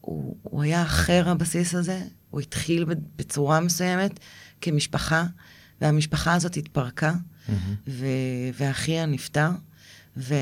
[0.00, 2.84] הוא, הוא היה אחר הבסיס הזה, הוא התחיל
[3.16, 4.20] בצורה מסוימת
[4.60, 5.26] כמשפחה,
[5.80, 7.52] והמשפחה הזאת התפרקה, mm-hmm.
[7.88, 8.06] ו...
[8.54, 9.48] ואחיה נפטר.
[10.16, 10.34] ו...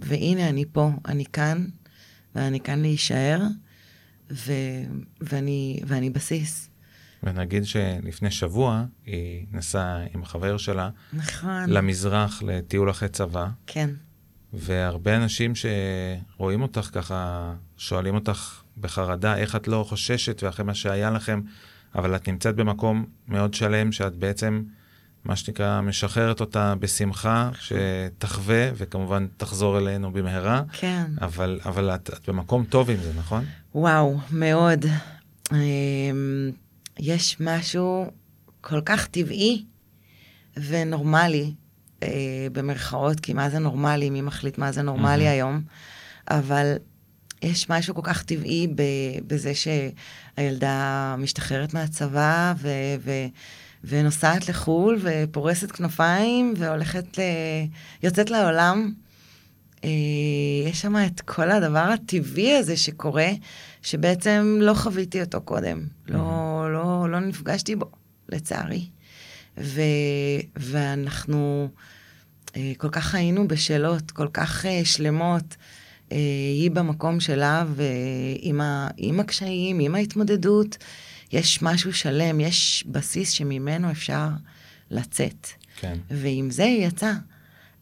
[0.00, 1.66] והנה אני פה, אני כאן,
[2.34, 3.42] ואני כאן להישאר,
[4.30, 4.52] ו...
[5.20, 5.80] ואני...
[5.86, 6.70] ואני בסיס.
[7.22, 13.46] ונגיד שלפני שבוע היא נסעה עם חבר שלה, נכון, למזרח לטיול אחרי צבא.
[13.66, 13.90] כן.
[14.52, 21.10] והרבה אנשים שרואים אותך ככה, שואלים אותך בחרדה, איך את לא חוששת ואחרי מה שהיה
[21.10, 21.40] לכם,
[21.94, 24.62] אבל את נמצאת במקום מאוד שלם, שאת בעצם
[25.24, 30.62] מה שנקרא, משחררת אותה בשמחה, שתחווה, וכמובן תחזור אלינו במהרה.
[30.72, 31.06] כן.
[31.20, 33.44] אבל, אבל את, את במקום טוב עם זה, נכון?
[33.74, 34.84] וואו, מאוד.
[36.98, 38.10] יש משהו
[38.60, 39.64] כל כך טבעי
[40.56, 41.54] ונורמלי,
[42.02, 45.30] אה, במרכאות, כי מה זה נורמלי, מי מחליט מה זה נורמלי mm-hmm.
[45.30, 45.60] היום,
[46.30, 46.76] אבל
[47.42, 48.68] יש משהו כל כך טבעי
[49.26, 52.68] בזה שהילדה משתחררת מהצבא, ו...
[53.00, 53.26] ו-
[53.84, 57.22] ונוסעת לחו"ל ופורסת כנפיים והולכת, ל...
[58.02, 58.92] יוצאת לעולם.
[59.84, 59.90] אה,
[60.66, 63.28] יש שם את כל הדבר הטבעי הזה שקורה,
[63.82, 65.86] שבעצם לא חוויתי אותו קודם.
[66.08, 66.18] לא,
[66.72, 67.90] לא, לא נפגשתי בו,
[68.28, 68.86] לצערי.
[69.58, 69.80] ו,
[70.56, 71.68] ואנחנו
[72.56, 75.56] אה, כל כך היינו בשאלות, כל כך אה, שלמות.
[76.10, 80.76] היא במקום שלה ועם הקשיים, עם ההתמודדות.
[81.32, 84.28] יש משהו שלם, יש בסיס שממנו אפשר
[84.90, 85.48] לצאת.
[85.76, 85.98] כן.
[86.10, 87.14] ועם זה היא יצאה.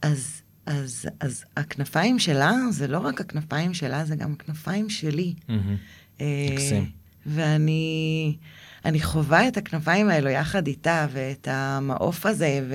[0.03, 5.35] אז, אז, אז הכנפיים שלה, זה לא רק הכנפיים שלה, זה גם הכנפיים שלי.
[5.49, 6.23] Mm-hmm.
[6.53, 6.91] מקסים.
[7.27, 8.37] ואני
[8.87, 12.75] אני חווה את הכנפיים האלו יחד איתה, ואת המעוף הזה, ו,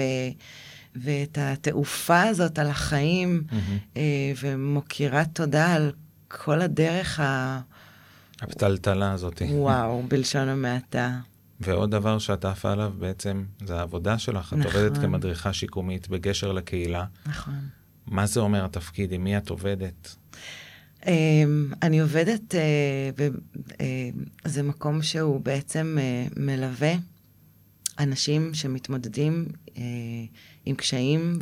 [0.95, 3.99] ואת התעופה הזאת על החיים, mm-hmm.
[4.41, 5.91] ומוקירה תודה על
[6.27, 7.59] כל הדרך ה...
[8.41, 9.41] הפתלתלה הזאת.
[9.49, 11.19] וואו, בלשון המעטה.
[11.59, 14.45] ועוד דבר שאת עפה עליו בעצם, זה העבודה שלך.
[14.45, 14.61] נכון.
[14.61, 17.05] את עובדת כמדריכה שיקומית בגשר לקהילה.
[17.25, 17.59] נכון.
[18.07, 19.11] מה זה אומר התפקיד?
[19.11, 20.15] עם מי את עובדת?
[21.01, 21.05] Um,
[21.81, 23.21] אני עובדת, uh,
[24.45, 26.93] וזה uh, מקום שהוא בעצם uh, מלווה
[27.99, 29.45] אנשים שמתמודדים
[30.65, 31.39] עם קשיים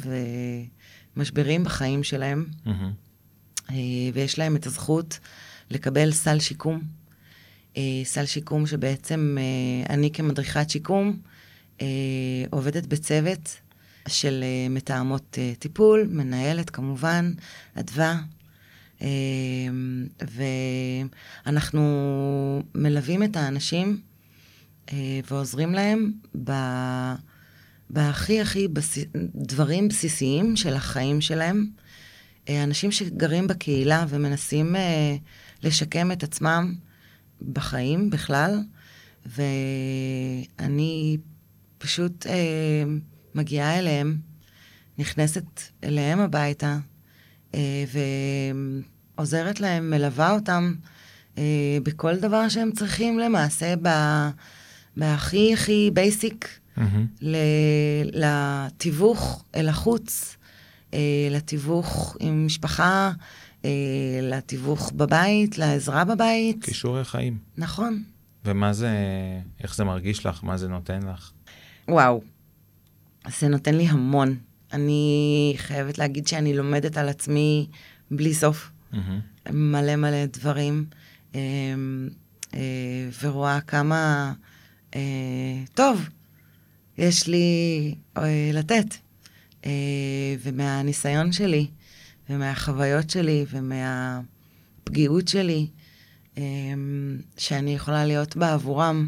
[1.16, 3.72] ומשברים בחיים שלהם, mm-hmm.
[4.14, 5.20] ויש להם את הזכות
[5.70, 6.82] לקבל סל שיקום.
[7.78, 11.20] אה, סל שיקום שבעצם אה, אני כמדריכת שיקום
[11.82, 11.88] אה,
[12.50, 13.58] עובדת בצוות
[14.08, 17.34] של מתאמות טיפול, מנהלת כמובן,
[17.76, 18.20] אדווה,
[21.46, 21.82] ואנחנו
[22.76, 24.02] מלווים את האנשים
[25.30, 26.12] ועוזרים להם
[26.44, 26.52] ב...
[27.90, 28.98] בהכי הכי בס...
[29.36, 31.66] דברים בסיסיים של החיים שלהם.
[32.50, 34.76] אנשים שגרים בקהילה ומנסים
[35.64, 36.76] לשקם את עצמם
[37.42, 38.60] בחיים בכלל,
[39.26, 41.18] ואני
[41.78, 42.84] פשוט אה,
[43.36, 44.18] מגיעה אליהם,
[44.98, 45.46] נכנסת
[45.84, 46.80] אליהם הביתה, אה,
[49.18, 50.74] ועוזרת להם, מלווה אותם
[51.40, 53.74] אה, בכל דבר שהם צריכים למעשה,
[54.98, 56.82] בהכי הכי בייסיק, mm-hmm.
[58.14, 60.38] לתיווך אל החוץ,
[60.94, 61.00] אה,
[61.32, 63.12] לתיווך עם משפחה,
[63.66, 63.70] אה,
[64.22, 66.64] לתיווך בבית, לעזרה בבית.
[66.64, 67.38] כישורי חיים.
[67.58, 68.04] נכון.
[68.46, 68.90] ומה זה,
[69.64, 70.44] איך זה מרגיש לך?
[70.44, 71.32] מה זה נותן לך?
[71.88, 72.22] וואו,
[73.40, 74.36] זה נותן לי המון.
[74.74, 77.68] אני חייבת להגיד שאני לומדת על עצמי
[78.12, 78.72] בלי סוף.
[78.94, 79.52] Mm-hmm.
[79.52, 80.86] מלא מלא דברים,
[81.36, 81.40] אה,
[82.54, 84.34] אה, ורואה כמה
[84.96, 85.02] אה,
[85.74, 86.10] טוב
[86.98, 88.96] יש לי אה, לתת.
[89.66, 91.68] אה, ומהניסיון שלי,
[92.30, 95.68] ומהחוויות שלי, ומהפגיעות שלי,
[96.38, 96.44] אה,
[97.38, 99.08] שאני יכולה להיות בעבורם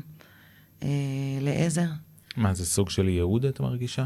[0.84, 0.88] אה,
[1.42, 1.88] לעזר.
[2.38, 4.06] מה, זה סוג של ייעוד את מרגישה?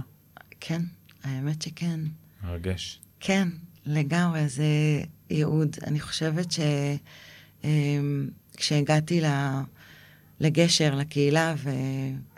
[0.60, 0.82] כן,
[1.26, 2.00] האמת שכן.
[2.44, 3.00] מרגש.
[3.20, 3.48] כן,
[3.86, 4.66] לגמרי, זה
[5.30, 5.76] ייעוד.
[5.88, 6.48] אני חושבת
[8.54, 9.22] שכשהגעתי
[10.40, 11.56] לגשר, לקהילה,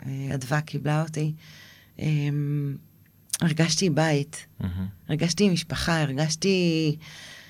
[0.06, 1.32] ואדווה קיבלה אותי,
[1.98, 2.76] אמ,
[3.40, 4.64] הרגשתי בית, Mm-hmm.
[5.08, 6.96] הרגשתי משפחה, הרגשתי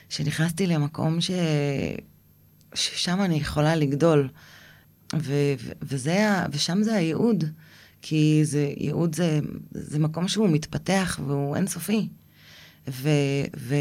[0.09, 1.30] שנכנסתי למקום ש...
[2.74, 4.28] ששם אני יכולה לגדול.
[5.16, 5.34] ו...
[5.82, 7.45] וזה, ושם זה הייעוד,
[8.03, 9.41] כי זה, ייעוד זה,
[9.71, 12.09] זה מקום שהוא מתפתח והוא אינסופי.
[12.89, 13.09] ו...
[13.57, 13.75] ו...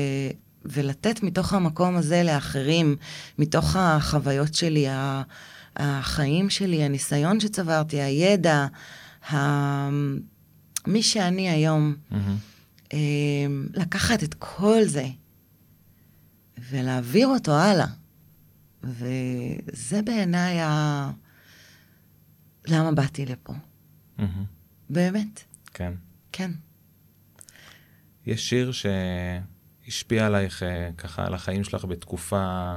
[0.66, 2.96] ולתת מתוך המקום הזה לאחרים,
[3.40, 4.86] מתוך החוויות שלי,
[5.76, 8.68] החיים שלי, הניסיון שצברתי, הידע,
[9.32, 9.38] ה...
[10.88, 12.16] מי שאני היום, Mm-hmm.
[12.94, 15.08] אמ, לקחת את כל זה
[16.70, 17.88] ולהעביר אותו הלאה.
[18.84, 21.12] וזה בעיניי ה...
[22.68, 23.54] למה באתי לפה.
[24.20, 24.24] Mm-hmm.
[24.90, 25.44] באמת,
[25.74, 25.94] כן.
[26.32, 26.52] כן.
[28.26, 32.76] יש שיר שהשפיע עלייך אה, ככה על החיים שלך בתקופה,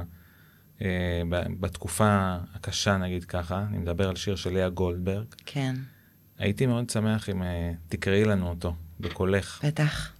[0.81, 1.21] אה,
[1.59, 5.25] בתקופה הקשה נגיד ככה, אני מדבר על שיר של לאה גולדברג.
[5.45, 5.75] כן,
[6.37, 9.65] הייתי מאוד שמח אם אה, תקראי לנו אותו בקולך.
[9.65, 10.13] בטח.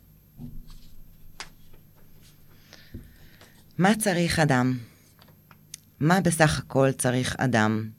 [3.78, 4.78] מה צריך אדם?
[6.00, 7.90] מה בסך הכל צריך אדם?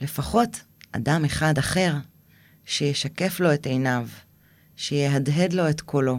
[0.00, 0.60] לפחות
[0.92, 1.94] אדם אחד אחר,
[2.66, 4.08] שישקף לו את עיניו,
[4.76, 6.18] שיהדהד לו את קולו,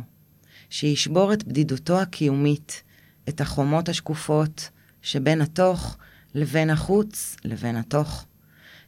[0.69, 2.83] שישבור את בדידותו הקיומית,
[3.29, 4.69] את החומות השקופות
[5.01, 5.97] שבין התוך
[6.35, 8.25] לבין החוץ לבין התוך,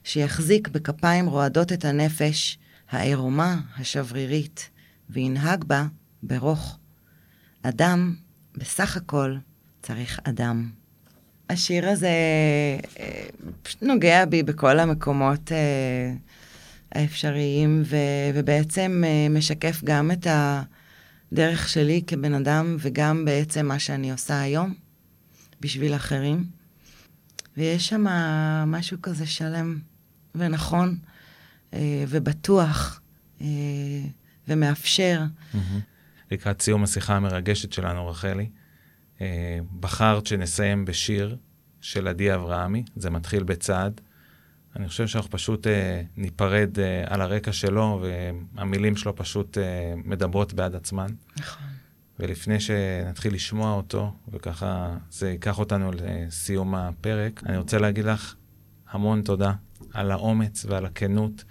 [0.04, 2.58] שיחזיק בכפיים רועדות את הנפש,
[2.90, 4.70] העירומה, השברירית,
[5.10, 5.86] וינהג בה
[6.22, 6.78] ברוך.
[7.62, 8.14] אדם,
[8.54, 9.36] בסך הכל,
[9.82, 10.70] צריך אדם.
[11.50, 12.08] השיר הזה
[12.98, 13.26] אה,
[13.62, 16.12] פשוט נוגע בי בכל המקומות אה,
[16.96, 17.96] האפשריים, ו,
[18.34, 20.26] ובעצם אה, משקף גם את
[21.32, 24.74] הדרך שלי כבן אדם, וגם בעצם מה שאני עושה היום
[25.60, 26.44] בשביל אחרים.
[27.56, 28.04] ויש שם
[28.66, 29.78] משהו כזה שלם
[30.34, 30.98] ונכון
[31.74, 33.00] אה, ובטוח
[33.40, 33.46] אה,
[34.48, 35.22] ומאפשר.
[35.54, 35.80] מהמם.
[36.30, 38.48] לקראת סיום השיחה המרגשת שלנו, רחלי,
[39.80, 41.36] בחרת שנסיים בשיר
[41.80, 44.00] של עדי אברהמי, זה מתחיל בצעד.
[44.76, 48.04] אני חושב שאנחנו פשוט אה, ניפרד אה, על הרקע שלו,
[48.54, 51.06] והמילים שלו פשוט אה, מדברות בעד עצמן.
[51.38, 51.62] נכון.
[52.18, 58.34] ולפני שנתחיל לשמוע אותו, וככה זה ייקח אותנו לסיום הפרק, אני רוצה להגיד לך
[58.90, 59.52] המון תודה
[59.92, 61.44] על האומץ ועל הכנות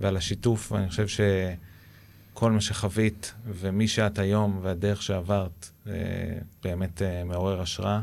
[0.00, 5.92] ועל השיתוף, ואני חושב שכל מה שחווית ומי שאת היום והדרך שעברת, אה,
[6.64, 8.00] באמת אה, מעורר השראה,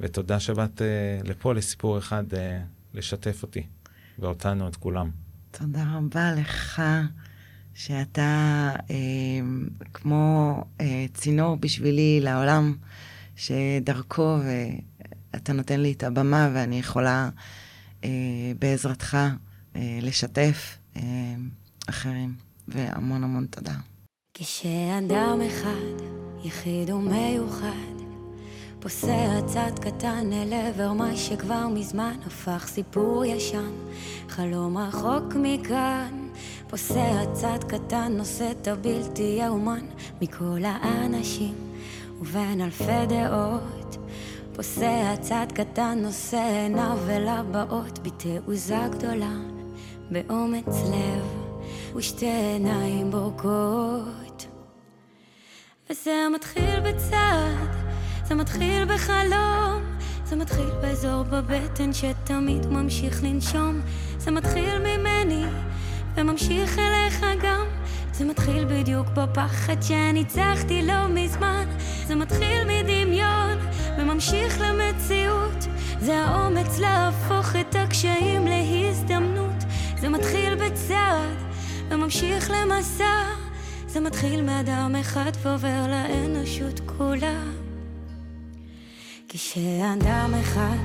[0.00, 0.86] ותודה שבאת אה,
[1.24, 2.62] לפה לסיפור אחד אה,
[2.94, 3.62] לשתף אותי
[4.18, 5.10] ואותנו, את כולם.
[5.50, 6.82] תודה רבה לך,
[7.74, 8.96] שאתה אה,
[9.94, 12.76] כמו אה, צינור בשבילי לעולם,
[13.36, 17.30] שדרכו ואתה נותן לי את הבמה ואני יכולה
[18.04, 18.10] אה,
[18.58, 19.18] בעזרתך
[19.76, 21.02] אה, לשתף אה,
[21.88, 22.34] אחרים,
[22.68, 23.74] והמון המון תודה.
[24.34, 26.04] כשאדם אחד,
[26.44, 27.99] יחיד ומיוחד,
[28.82, 33.70] פוסע צעד קטן אל עבר מה שכבר מזמן הפך סיפור ישן,
[34.28, 36.28] חלום רחוק מכאן.
[36.68, 39.86] פוסע צעד קטן, נושא את הבלתי יאומן
[40.20, 41.54] מכל האנשים
[42.20, 43.96] ובין אלפי דעות.
[44.52, 49.36] פוסע צעד קטן, נושא עיניו אל הבאות בתעוזה גדולה,
[50.10, 51.50] באומץ לב
[51.96, 54.46] ושתי עיניים בורקות.
[55.90, 57.89] וזה מתחיל בצעד,
[58.30, 59.82] זה מתחיל בחלום,
[60.24, 63.80] זה מתחיל באזור בבטן שתמיד ממשיך לנשום,
[64.18, 65.44] זה מתחיל ממני
[66.16, 67.66] וממשיך אליך גם,
[68.12, 71.64] זה מתחיל בדיוק בפחד שניצחתי לא מזמן,
[72.06, 73.58] זה מתחיל מדמיון
[73.98, 75.66] וממשיך למציאות,
[76.00, 79.64] זה האומץ להפוך את הקשיים להזדמנות,
[80.00, 81.36] זה מתחיל בצעד
[81.90, 83.24] וממשיך למסע,
[83.86, 87.59] זה מתחיל מאדם אחד ועובר לאנושות כולה.
[89.32, 90.76] כשאדם אחד,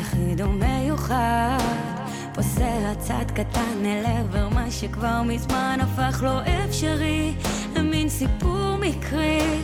[0.00, 1.58] יחיד ומיוחד,
[2.34, 7.34] פוסע צעד קטן אל עבר מה שכבר מזמן הפך לא אפשרי,
[7.76, 9.60] למין סיפור מקרי.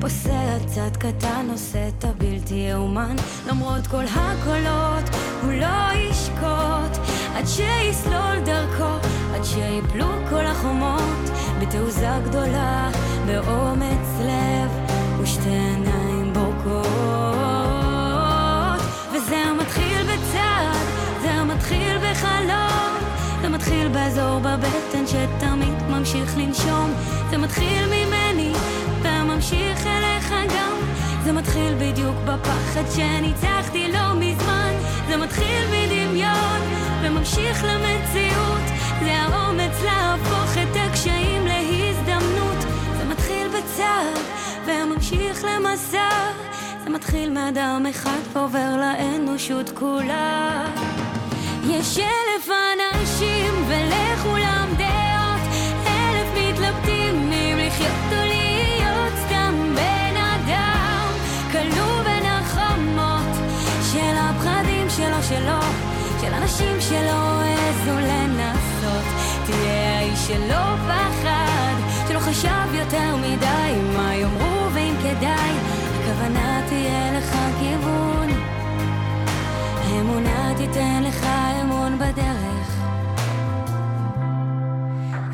[0.00, 3.16] פוסע צעד קטן, עושה את הבלתי יאומן,
[3.48, 11.30] למרות כל הקולות, הוא לא ישקוט, עד שיסלול דרכו, עד שיפלו כל החומות,
[11.60, 12.90] בתעוזה גדולה,
[13.26, 14.70] באומץ לב,
[15.20, 17.43] ושתי עיניים בורקות.
[22.14, 22.94] בחלום,
[23.42, 26.92] זה מתחיל באזור בבטן שתמיד ממשיך לנשום,
[27.30, 28.52] זה מתחיל ממני,
[29.02, 30.72] וממשיך אליך גם.
[31.24, 34.72] זה מתחיל בדיוק בפחד שניצחתי לא מזמן,
[35.08, 36.60] זה מתחיל מדמיון
[37.02, 38.62] וממשיך למציאות,
[39.04, 42.60] זה האומץ להפוך את הקשיים להזדמנות,
[42.98, 44.14] זה מתחיל בצער
[44.66, 46.08] וממשיך למסע,
[46.84, 50.93] זה מתחיל מאדם אחד ועובר לאנושות כולה.
[51.70, 55.40] יש אלף אנשים ולכולם דעות,
[55.86, 61.08] אלף מתלבטים אם לחיות או להיות סתם בן אדם,
[61.52, 63.36] כלוא בין החומות
[63.92, 65.60] של הפחדים שלו שלו,
[66.20, 69.04] של אנשים שלא העזו לנסות.
[69.46, 71.74] תהיה האיש שלא פחד,
[72.08, 75.52] שלא חשב יותר מדי מה יאמרו ואם כדאי,
[80.14, 81.26] האמונה תיתן לך
[81.62, 82.84] אמון בדרך.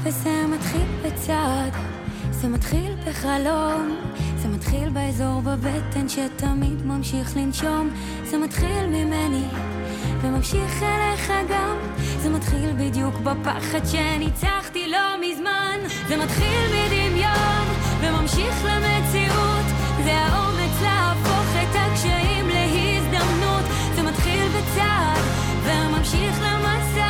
[0.03, 1.73] וזה מתחיל בצעד,
[2.31, 3.97] זה מתחיל בחלום,
[4.37, 7.91] זה מתחיל באזור בבטן שתמיד ממשיך לנשום,
[8.25, 9.45] זה מתחיל ממני
[10.21, 11.77] וממשיך אליך גם,
[12.23, 15.79] זה מתחיל בדיוק בפחד שניצחתי לא מזמן,
[16.09, 17.67] זה מתחיל מדמיון
[18.01, 19.67] וממשיך למציאות,
[20.05, 22.40] זה האומץ להפוך את הקשיים
[26.13, 27.09] וממשיך למסע,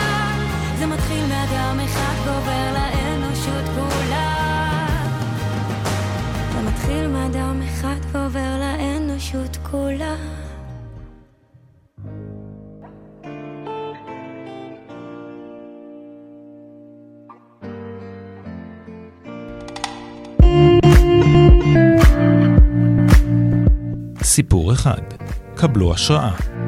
[0.78, 4.86] זה מתחיל מאדם אחד ועובר לאנושות כולה.
[6.52, 10.16] זה מתחיל מאדם אחד ועובר לאנושות כולה.
[24.22, 25.02] סיפור אחד,
[25.54, 26.59] קבלו השראה.